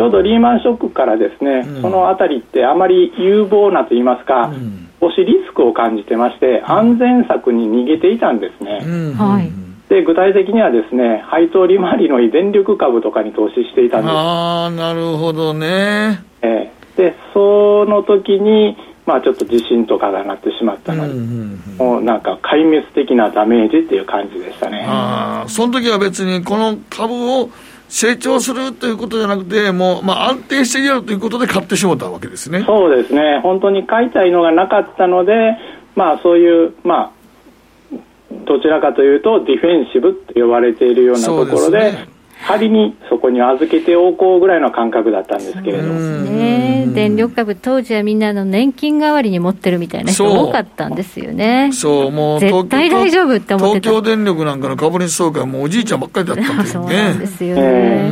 [0.00, 8.80] ちょうどリーマンショックからですね、うん、そのあたりってあまり有望なと言いますか、うん、少しリスクを感じてまして、安全策に逃げていたんですね。
[9.90, 14.10] で具体的にはですね配当利回りのいい電力株とかに投資していたんです。
[14.10, 24.84] ああなるほどね、えー、でその時にまあ、ちょっと地震とかがなってしまったので、うんうんうん、もうなんか壊滅的なダメージっていう感じでしたね。
[24.86, 27.50] あその時は別にこの株を
[27.90, 32.62] 成長するということじゃなくて、もう、まあ、安定しているということで買ってしまったわけですね。
[32.64, 33.40] そうですね。
[33.42, 35.58] 本当に買いたいのがなかったので、
[35.96, 37.96] まあ、そういう、まあ、
[38.46, 42.06] どちらかというと、ディフェンシブと呼ばれているようなところで、
[42.46, 45.94] 仮にそこに預けておこうぐらいの感覚だったんですけれども。
[45.94, 51.70] ね、電力株、当時はみんなの年金代わりに持ってるみたいな人多かったんですよね。
[51.72, 53.90] そう、もう絶対大丈夫って思ってた。
[53.90, 56.88] 東京電力なんかの株主総会もおじいちゃんばっかりだったんですよね。
[56.96, 58.10] そうなんですよね。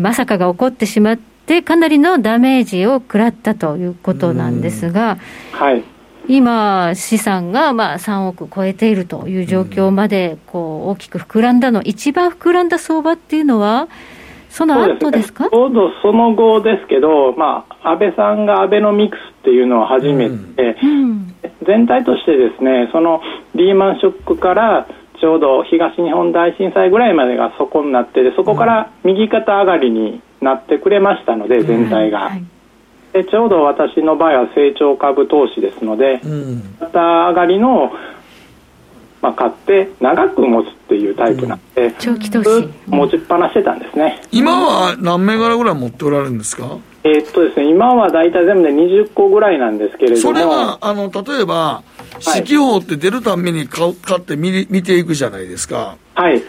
[0.00, 5.18] まさかが起こってしまって、かなりのダメージを食らったということなんですが、
[5.52, 5.82] はい。
[6.28, 13.88] 今、資産がまあ3億超えているという状況までこう大きく膨らんだの、一番膨らんだ相場っていうのは、
[14.48, 15.48] その後ですか？
[15.48, 23.22] ちょうどその後ですけど、まあ、安倍さんがアベノミクスっていうのを始めて、うん、全体としてですねその
[23.54, 24.88] リーマンショックから
[25.20, 32.30] ちょうど東日本大震災ぐらいまでがそこになってそこから右肩上がりになってくれましたので、全体が。
[32.30, 32.42] はい
[33.12, 37.92] でちょうど私の場合は成長株投資ですので、うん、また上がりの、
[39.20, 42.68] まあ、買って長く持つっていうタイプなんで、うん、長期投資。
[42.86, 44.22] 持ちっぱなしてたんですね。
[44.30, 46.78] 今は何銘柄ぐらい持っておられるんですか？
[47.02, 51.82] えー、っとですね今は大体全部で20個ぐらいなんですけれどもそれはあの例えば
[52.20, 55.96] 四季報って出るために買買って見見ていくじゃないですか。
[56.14, 56.42] はい。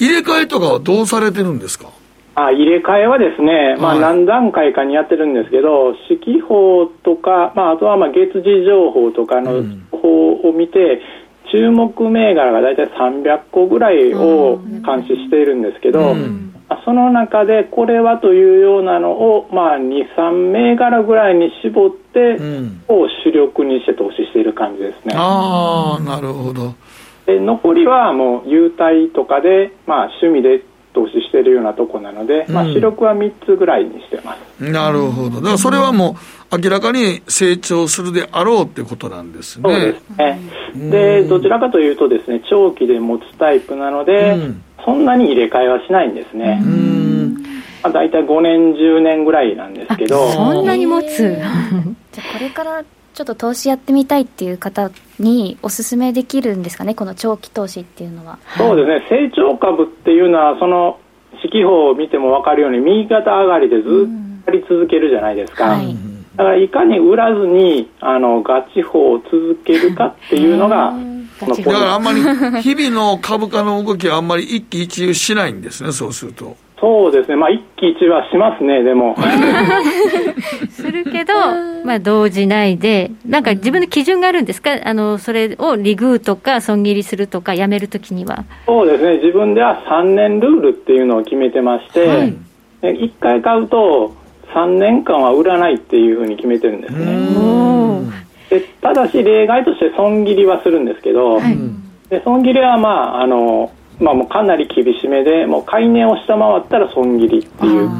[0.00, 1.88] 入れ替えとかはどうされてるんですか？
[2.46, 25.14] あ入れ替えはですね、まあ、何段階かにやってるんですけど、四季報とか、まあ、あとはまあ月次情報とかの情報を見て、うん、注目銘柄が大体300個ぐらいを監視しているんですけど、うん、その中でこれはというようなのを、まあ、2、3銘柄ぐらいに絞って、うん、を主力にして投資している感じですね。
[25.16, 26.74] あなるほど。
[27.26, 30.62] で残りはもう優待とかで、まあ、趣味で
[30.92, 34.62] 投資しているようなとこなので、うん、まあ、主力は3つぐらいにしてます。
[34.62, 35.36] なるほど。
[35.36, 36.16] だからそれはも
[36.52, 39.62] う明らかに成長するであろうってことなんですね。
[39.62, 40.90] そうですね。
[40.90, 46.62] で、どちらかというとですね、長期で持つタイプなので、うん、そんなに入れ替えはしないんですね。
[47.82, 50.28] まあ、大体5年、10年ぐらいなんですけど。
[50.30, 51.36] そんなに持つ？
[52.12, 52.82] じゃこれから
[53.18, 58.38] ちょっと投資やってみたいっていう方にお勧めできるんですかね、この長期投資っていうのは。
[58.56, 61.00] そうですね、成長株っていうのは、その
[61.42, 65.64] 四季報を見ても分かるように、右肩上がりでずっとやり続けるじゃないですか。
[65.64, 65.96] はい、
[66.36, 70.94] だからいかに売らずにあのガチ法を続けるかっていうのが、
[71.40, 72.20] だからあんまり
[72.62, 76.56] 日々の株価の動きはあんまり一喜一憂しないんですね、そうすると。
[76.80, 79.16] そうですね、まあ、一喜一憂はしますね、でも。
[80.70, 81.34] するけど、
[81.84, 88.44] まあ、動じないで、なんか自分の基準があるんですか、あのそれをリグーとか、損切りするとか、やめるときには。
[88.66, 92.34] そうですね、自分では3年ルールっていうのを決めてまして、はい、
[92.82, 94.14] 1回買うと、
[94.54, 97.18] 3年間は売らないっていうふうに決めてるんですね。
[98.50, 101.56] でただし、例外として損切りはするんですけど、はい、
[102.08, 107.90] で損切りは、まああのまあ、もうかなり厳しめでもう買い値を下回ったら損切りっていう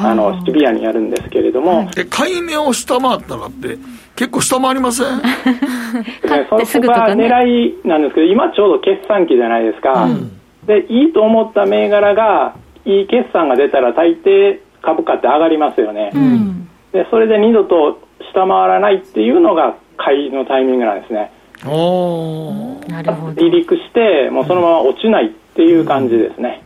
[0.00, 3.78] あのシビアにやるんですけれども、はい、え買い値を下回ったらって
[4.16, 5.18] 結構下回りません？
[5.18, 10.30] ね、そこが狙いなんですけど今ちょうど決算期じゃないですか、うん、
[10.66, 12.54] でいいと思った銘柄が
[12.84, 18.00] いい決算が出たら大抵株価って上がりますよね、うん、でそれで二度と
[18.32, 21.32] 下回らないっていうのが買いのタイミングなんですね。
[21.66, 23.34] おなるほど。
[23.34, 26.62] 離陸して、もうそのまま落ちないっていう感じですね。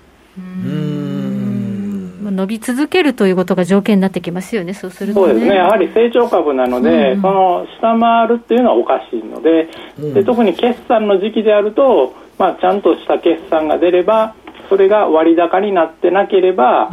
[2.22, 5.26] まあ伸び続けるということが条件になってきますよね、そうするとね。
[5.26, 9.68] そうですね、やはり成長株なので、その下回るっていうのはおかしいので、
[10.14, 14.34] で特に決算の時期であると、まあ、ちゃんとした決算が出れば、
[14.68, 16.90] それが割高になってなければ、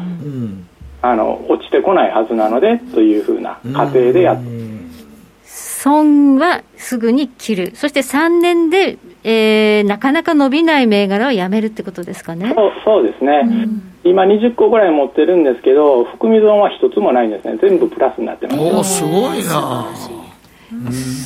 [1.01, 4.43] あの落ちてこないはずなのでというふうな過程でやって、
[5.81, 7.71] 損はすぐに切る。
[7.73, 12.51] そして3年で、えー、なかなか伸びない銘柄をやめるってことですかね。
[12.53, 13.43] そうそうですね、
[14.03, 18.59] 今20個ぐらい持ってるんですけど、含み損は一つもないんですね、全部プラスになってます。
[18.59, 19.87] おおすごいな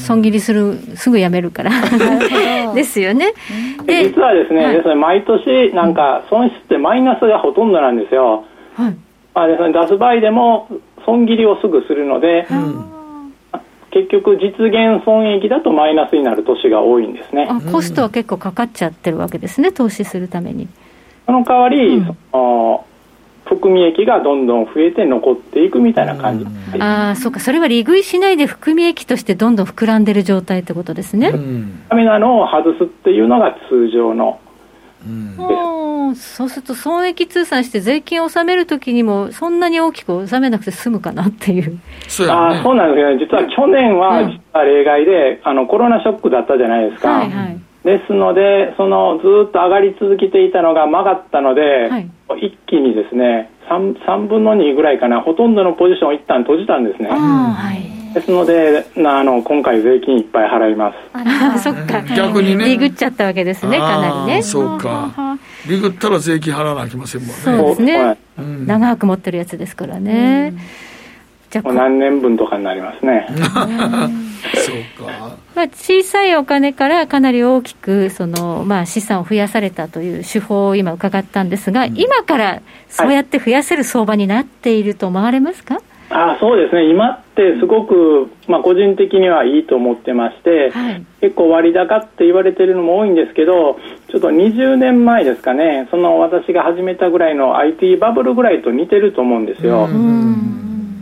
[0.06, 1.72] 損切りする、すぐやめるから。
[2.76, 3.34] ですよね。
[3.88, 8.46] で実はですね、ですね毎年なんか損失ってマイナスがほとんどなんですよ。
[8.76, 8.96] はい。
[9.34, 10.68] まあですね、出す場合でも
[11.08, 12.46] 損切りをすぐするので、
[13.94, 17.48] 結局実現損益だとマイナスになる年が多いんですね。
[17.48, 20.68] あコストは結構かかっちゃってるわけですね、投資するために。
[21.28, 22.86] その代わり、その
[23.46, 26.46] 含み益がどんどん増えて残っていくみたいな感じ、
[26.80, 31.32] ああ、そうか、それは利食いしないで含み益としてどんどん膨らんでる状態ってことですね。
[31.90, 34.40] ダメなのを外すっていうのが通常の。
[35.38, 41.80] おーそうすると損益通算して税金を納めるときにもそんなに大きく納めなくて済むかなっていう。
[42.08, 47.10] そうあーそうなんですよね、実は去年は実は例外で、あのコロナショックだったじゃないですか。
[47.10, 47.60] はいはい。
[47.84, 57.10] ですので、そのずーっと上がり続けていたのが曲がったので、はい一気にですね3、3分の2ぐらいかな、ほとんどのポジションを一旦閉じたんですね。
[58.14, 60.96] ですので、なあの今回、税金いっぱい払います。
[61.14, 62.02] あそっか。
[62.16, 64.42] 逆にね利食っちゃったわけですね、かなりね。
[64.42, 68.18] そうかリグったら税金払わなきゃいけませんもんねそうですねはい。
[68.68, 70.52] 長く持ってるやつですからね。
[70.52, 70.93] じゃあ
[71.62, 73.28] もう何年分とかになりますね。
[73.30, 75.36] そうか。
[75.56, 85.80] まあ、小さいお金からかなり大きくその、まあ、資産を増やされたという手法を今伺ったんですが、今からそうやって増やせる相場になっていると思われますか、
[86.10, 91.06] あそうですね、今ってすごく、まあ、個人的にはいいと思ってまして、はい。
[91.22, 93.80] 結構割高って言われてるのも多いんですけど、
[94.10, 99.90] ちょっと20年前ですかね、その私が始めたぐらいの IT バブルぐらいと似てると思うんですよ。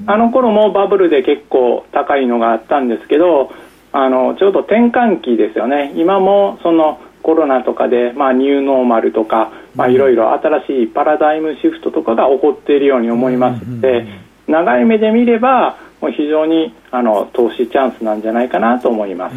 [0.08, 3.52] あの頃もバブルで結構高いのがあったんですけど、
[3.94, 14.08] あのちょうど転換期ですよね、今もそのコロナとかで、まあ、ニューノーマルとか、まあ、いろいろ新しいパラダイムシフトとかが起こっているように思いますので、
[14.48, 19.36] 長い目で見れば、もう非常にあの投資チャンスなんじゃないかなと思います。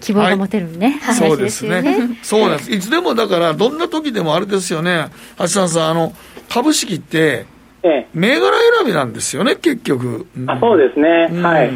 [0.00, 2.18] 希望が持てるね、そうですねね。。
[2.22, 2.72] そうなんです。
[2.72, 5.08] いつでもだから、どんな時でもあれですよね。
[5.38, 6.12] 橋さんさん、あの、
[6.48, 7.44] 株式って、
[7.82, 10.26] え銘柄選びなんですよね、結局。
[10.46, 11.70] あそうですね、はい。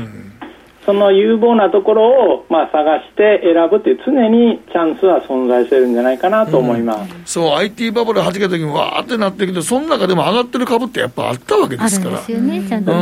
[0.84, 7.14] その有望なところを、まあ、探して選ぶっていう常にチャンスは存在してるんじゃないかなと思います。
[7.24, 12.18] そう、IT バブルはじけた時にわーってなってきて、その中でも上がってる株ってやっぱあったわけですから。
[12.18, 12.98] あるんですよね、ちゃんとね。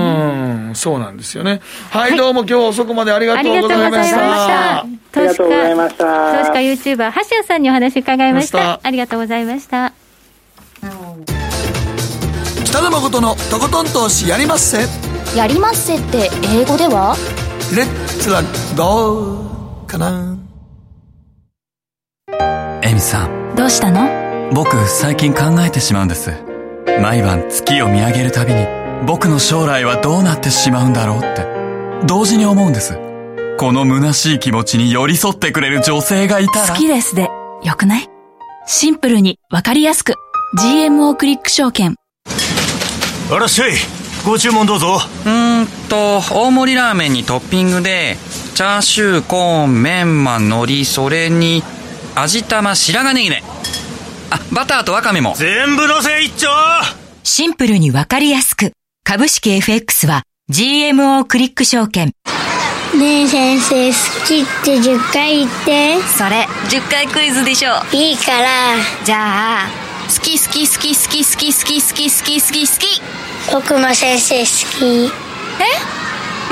[0.68, 1.60] うん、そうなんですよね。
[1.90, 4.78] はい、どうも今日は遅くまでありがとうございました。
[4.78, 4.84] あ
[5.20, 6.44] りがとうございましたありがとうございました。
[6.44, 8.80] 投資家 YouTuber、橋谷さんにお話伺いました。
[8.80, 9.92] ありがとうございました。
[12.72, 14.86] 北野誠のとことん投資やりまっせ。
[15.36, 17.14] やりまっせって英語では？
[17.76, 18.40] レッツラ
[18.74, 20.38] ゴーかな？
[22.82, 23.54] エミさん。
[23.54, 24.08] どうしたの？
[24.54, 26.32] 僕最近考えてしまうんです。
[27.02, 28.66] 毎晩月を見上げるたびに
[29.06, 31.46] 僕の将来はどうなってしまうんだろうって。
[32.06, 32.94] 同時に思うんです。
[33.58, 36.68] この虚しい気持ちに寄り添ってくれる女性がいたら。
[36.68, 37.28] 好きですで、
[37.64, 38.08] よくない？
[38.64, 40.14] シンプルにわかりやすく。
[40.58, 41.96] GMO クリック証券。
[43.34, 43.72] あらっしゃい。
[44.26, 44.98] ご注文どうぞ。
[45.24, 48.16] うーんと大盛りラーメンにトッピングで
[48.54, 51.62] チャーシューコーンメンマ海苔それに
[52.14, 53.42] 味玉白髪ネギね
[54.30, 55.32] あバターとワカメも。
[55.36, 56.48] 全部のせ一丁。
[57.22, 58.72] シンプルにわかりやすく。
[59.02, 62.12] 株式 FX は GMO クリック証券。
[62.98, 66.02] ねえ先生好きって10回言って。
[66.02, 67.70] それ、10回クイズでしょ。
[67.92, 68.76] いいから。
[69.02, 73.02] じゃあ、好き好き好き好き好き好き好き好き好き好き。
[73.50, 74.46] 僕も先生好
[74.78, 75.12] き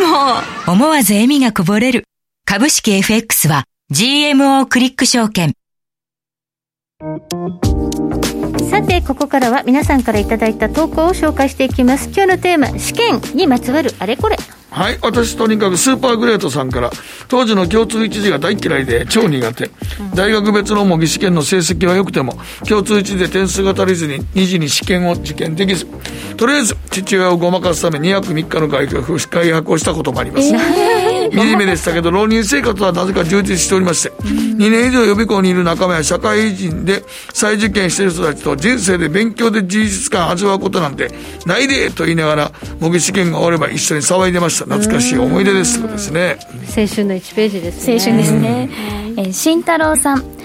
[0.01, 0.73] もう。
[0.73, 2.05] 思わず笑みがこぼれる。
[2.47, 5.53] 株式 FX は GMO クリック証券。
[8.71, 12.07] さて、ここからは皆さんからいただいた投稿を紹介していきます。
[12.15, 14.39] 今日のテーマ、試験にまつわるあれこれ。
[14.71, 16.91] はい私とにかくスーパーグレートさんから
[17.29, 19.71] 当時の共通一次が大嫌いで超苦手、
[20.15, 25.87] 大学別の模擬試験の成績は良くても共通一次で点数が足りずに二次に試験を受験できず。
[26.37, 29.13] とりあえず父親をごまかすため2泊3日の外泊
[29.73, 37.03] をしたこともあります、えー、惨めでしたけど浪人生活はなぜか充実しておりまして、2年以上予備校にいる仲間や社会人で
[37.33, 41.11] 再受験している人たちと人生で勉強で事実感味わうことなんて
[41.47, 44.65] ないでと言いながら模擬試験が終われば一緒に騒いでました。
[44.65, 45.81] 懐かしい思い出です。
[45.81, 46.39] そうですね。
[46.77, 47.95] 青春の1ページですね。
[47.95, 48.71] 青春ですね、
[49.17, 50.40] えー、慎太郎さん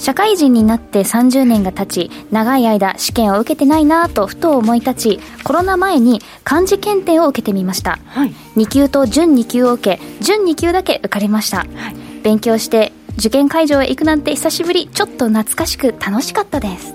[0.00, 16.94] 社会人になって30年が経ち長い間試験を受けてないなとふと思い立ちコロナ前に漢字検定を受けてみました、はい、2級と準2級を受け準2級だけ受かりました、はい、勉強して受験会場へ行くなんて久しぶりちょっと懐かしく楽しかったです。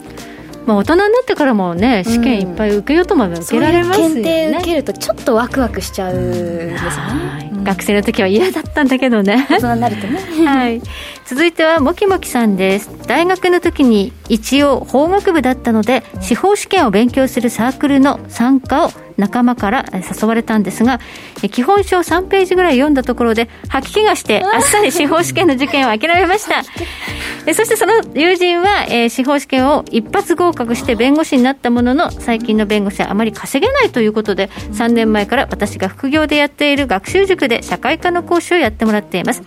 [0.65, 9.47] まあ、大人になってからもね試験いっぱい受けようとも受けられますよね、検定受けるとちょっとワクワクしちゃうんですよね、うん、学生の時は嫌だったんだけどね。
[9.59, 10.81] そうなるとね、 はい、
[11.25, 12.89] 続いてはもきもきさんです。
[13.07, 20.99] 大学の時に一応法学部だったので司法試験を勉強するサークルの参加を仲間から誘われたんですが
[21.51, 26.63] 基本書を3ページぐらい読んだところで吐き気がしてあっさり司法試験の受験を諦めました。
[27.53, 39.43] そしてその友人は、えー、司法試験を一発合格して弁護士になったものの最近の弁護士はあまり稼げないということで3年前から私が副業でやっている学習塾で社会科の講師をやってもらっています。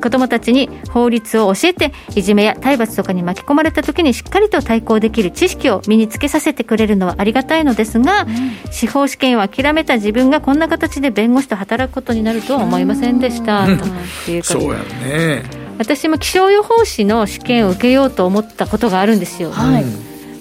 [0.00, 13.84] 子どもたちに法律を教えていじめや体罰とかに巻き込まれた時にしっかりと対抗できる知識を身につけさせてくれるのはありがたいのですが、うん、司法試験を諦めた自分がこんな形で弁護士と働くことになるとは思いませんでした、うん、と
[14.30, 15.66] いうことそうやね。
[15.78, 19.50] 私も気象予報士の試験を受けようと思ったことがあるんですよ。
[19.50, 19.84] はい、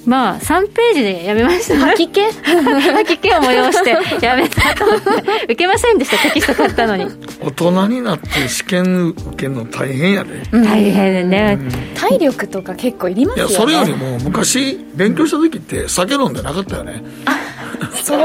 [0.05, 2.21] まあ、3ページでやめました、 吐き気？
[2.31, 3.83] 吐き気を催し
[4.19, 4.75] てやめた。
[4.75, 5.11] と思って
[5.45, 7.05] 受けませんでしたテキスト買ったのに。
[7.41, 13.51] 大人になって試験受けるの大変やで、大変でね、うん、体力とか結構いりますよね。
[13.51, 17.03] いやそれよりも昔勉強した時って酒飲んでなかったよね
[18.03, 18.23] それ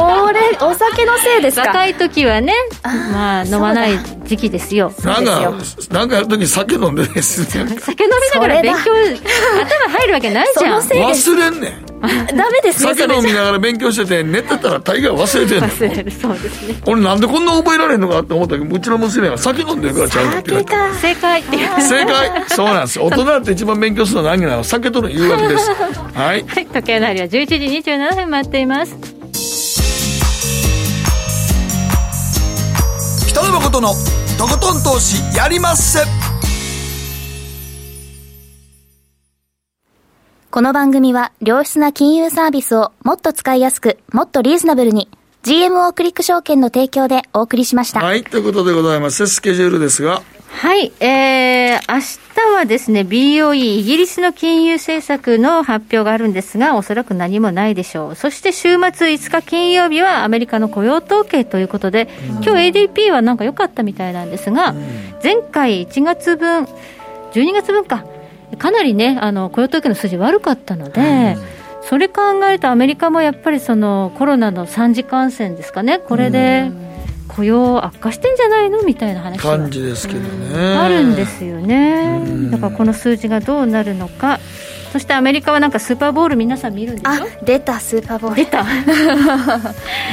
[0.61, 1.69] お酒のせいですか？
[1.69, 2.53] 若い時はね
[2.85, 4.93] まあ飲まない時期ですよ。
[5.05, 5.53] なんか
[5.91, 10.81] なんかやる時酒飲んでです、ね、 酒飲みながら勉強頭入るわけないじゃん。
[10.81, 11.91] 忘れんねん。
[12.01, 12.09] ダ
[12.51, 16.75] メですね酒飲みながら勉強してて寝てたら大概忘れてんの忘れるそうですね。
[16.87, 20.95] 俺なんでこんな覚えられんのかって思ったけどうちの娘が酒飲んでるからちゃうって言われた。
[20.95, 21.43] 正解。
[21.43, 22.45] 正解。
[22.49, 23.01] そうなんです。
[23.01, 25.71] 大人って一番勉強するのは何なの酒との誘惑です。
[26.15, 27.55] はい、はい、時計の針は11時
[27.91, 29.20] 27分待っています
[33.31, 33.91] 北野誠の
[34.37, 36.01] とことん投資やりまっせ
[40.51, 45.09] この番組は良質な金融サービスをもっと使いやすく、もっとリーズナブルに
[45.45, 48.01] GMO クリック証券の提供でお送りしました。
[48.01, 49.29] はい、ということでございます。
[49.29, 50.23] スケジュールですが。
[50.51, 52.01] はい、えー、明
[52.51, 58.15] 日はですね、BOE、イギリスの金融政策の発表があるんですが、おそらく何もないでしょう。
[58.15, 62.09] そして週末5日金曜日はアメリカの雇用統計ということで、
[62.43, 64.75] 今日 ADP はなんか良かったみたいなんですが、
[65.23, 66.65] 前回1月分、
[67.33, 68.05] 12月分か、
[68.59, 71.37] かなりね、あの雇用統計の数字悪かったので、
[71.83, 76.71] それ考えると、アメリカもやっぱりそのコロナの3次感染ですかね、これで
[77.41, 84.39] 雇用悪化してんじゃないのみたいな話感じですけどねあるんですよね、だからこの数字がどうなるのか。
[84.93, 88.65] そしてアメリカはなんかスーパーボール皆さん見るんでしょあ出たスーパーボール出た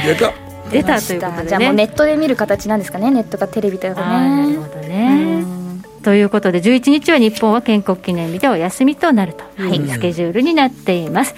[0.06, 0.32] 出た
[0.70, 5.44] 出たということで、ね、じゃあもうネットで見る形なんですかねネットかテレビとかねなるほどね、
[6.02, 11.34] ということで11日は日本は建国記念日でお休みとなるというスケジュールになっています、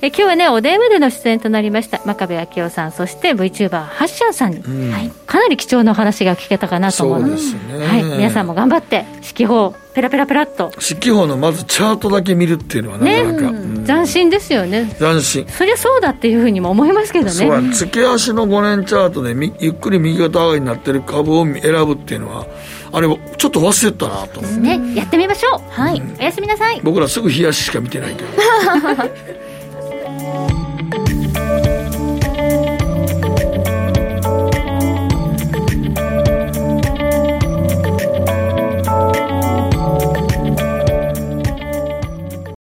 [0.00, 4.92] え今日はねお電話での出演となりました真壁昭夫さんそして VTuber ハッシャンさんに、うん。
[4.92, 7.42] はい、かなり貴重なお話が聞けたかなと思うので、
[7.78, 10.72] ね、はい、皆さんも頑張って指揮法ペラペラペラっと。
[10.74, 13.58] 指揮法のまずチャートだけ見るっていうのはなかなか、ね。
[13.58, 14.94] うん、斬新ですよね。
[14.98, 15.46] 斬新。
[15.48, 17.32] そりゃそうだっていうふうにも思いますけどね。
[17.32, 22.46] そう月足の5年チャートでゆっくり右肩上がりになってる株を選ぶっていうのは
[22.94, 25.60] あれちょっと忘れたなとね、やってみましょう。
[25.68, 26.80] はい、おやすみなさい。
[26.84, 28.28] 僕らすぐ冷やししか見てないけど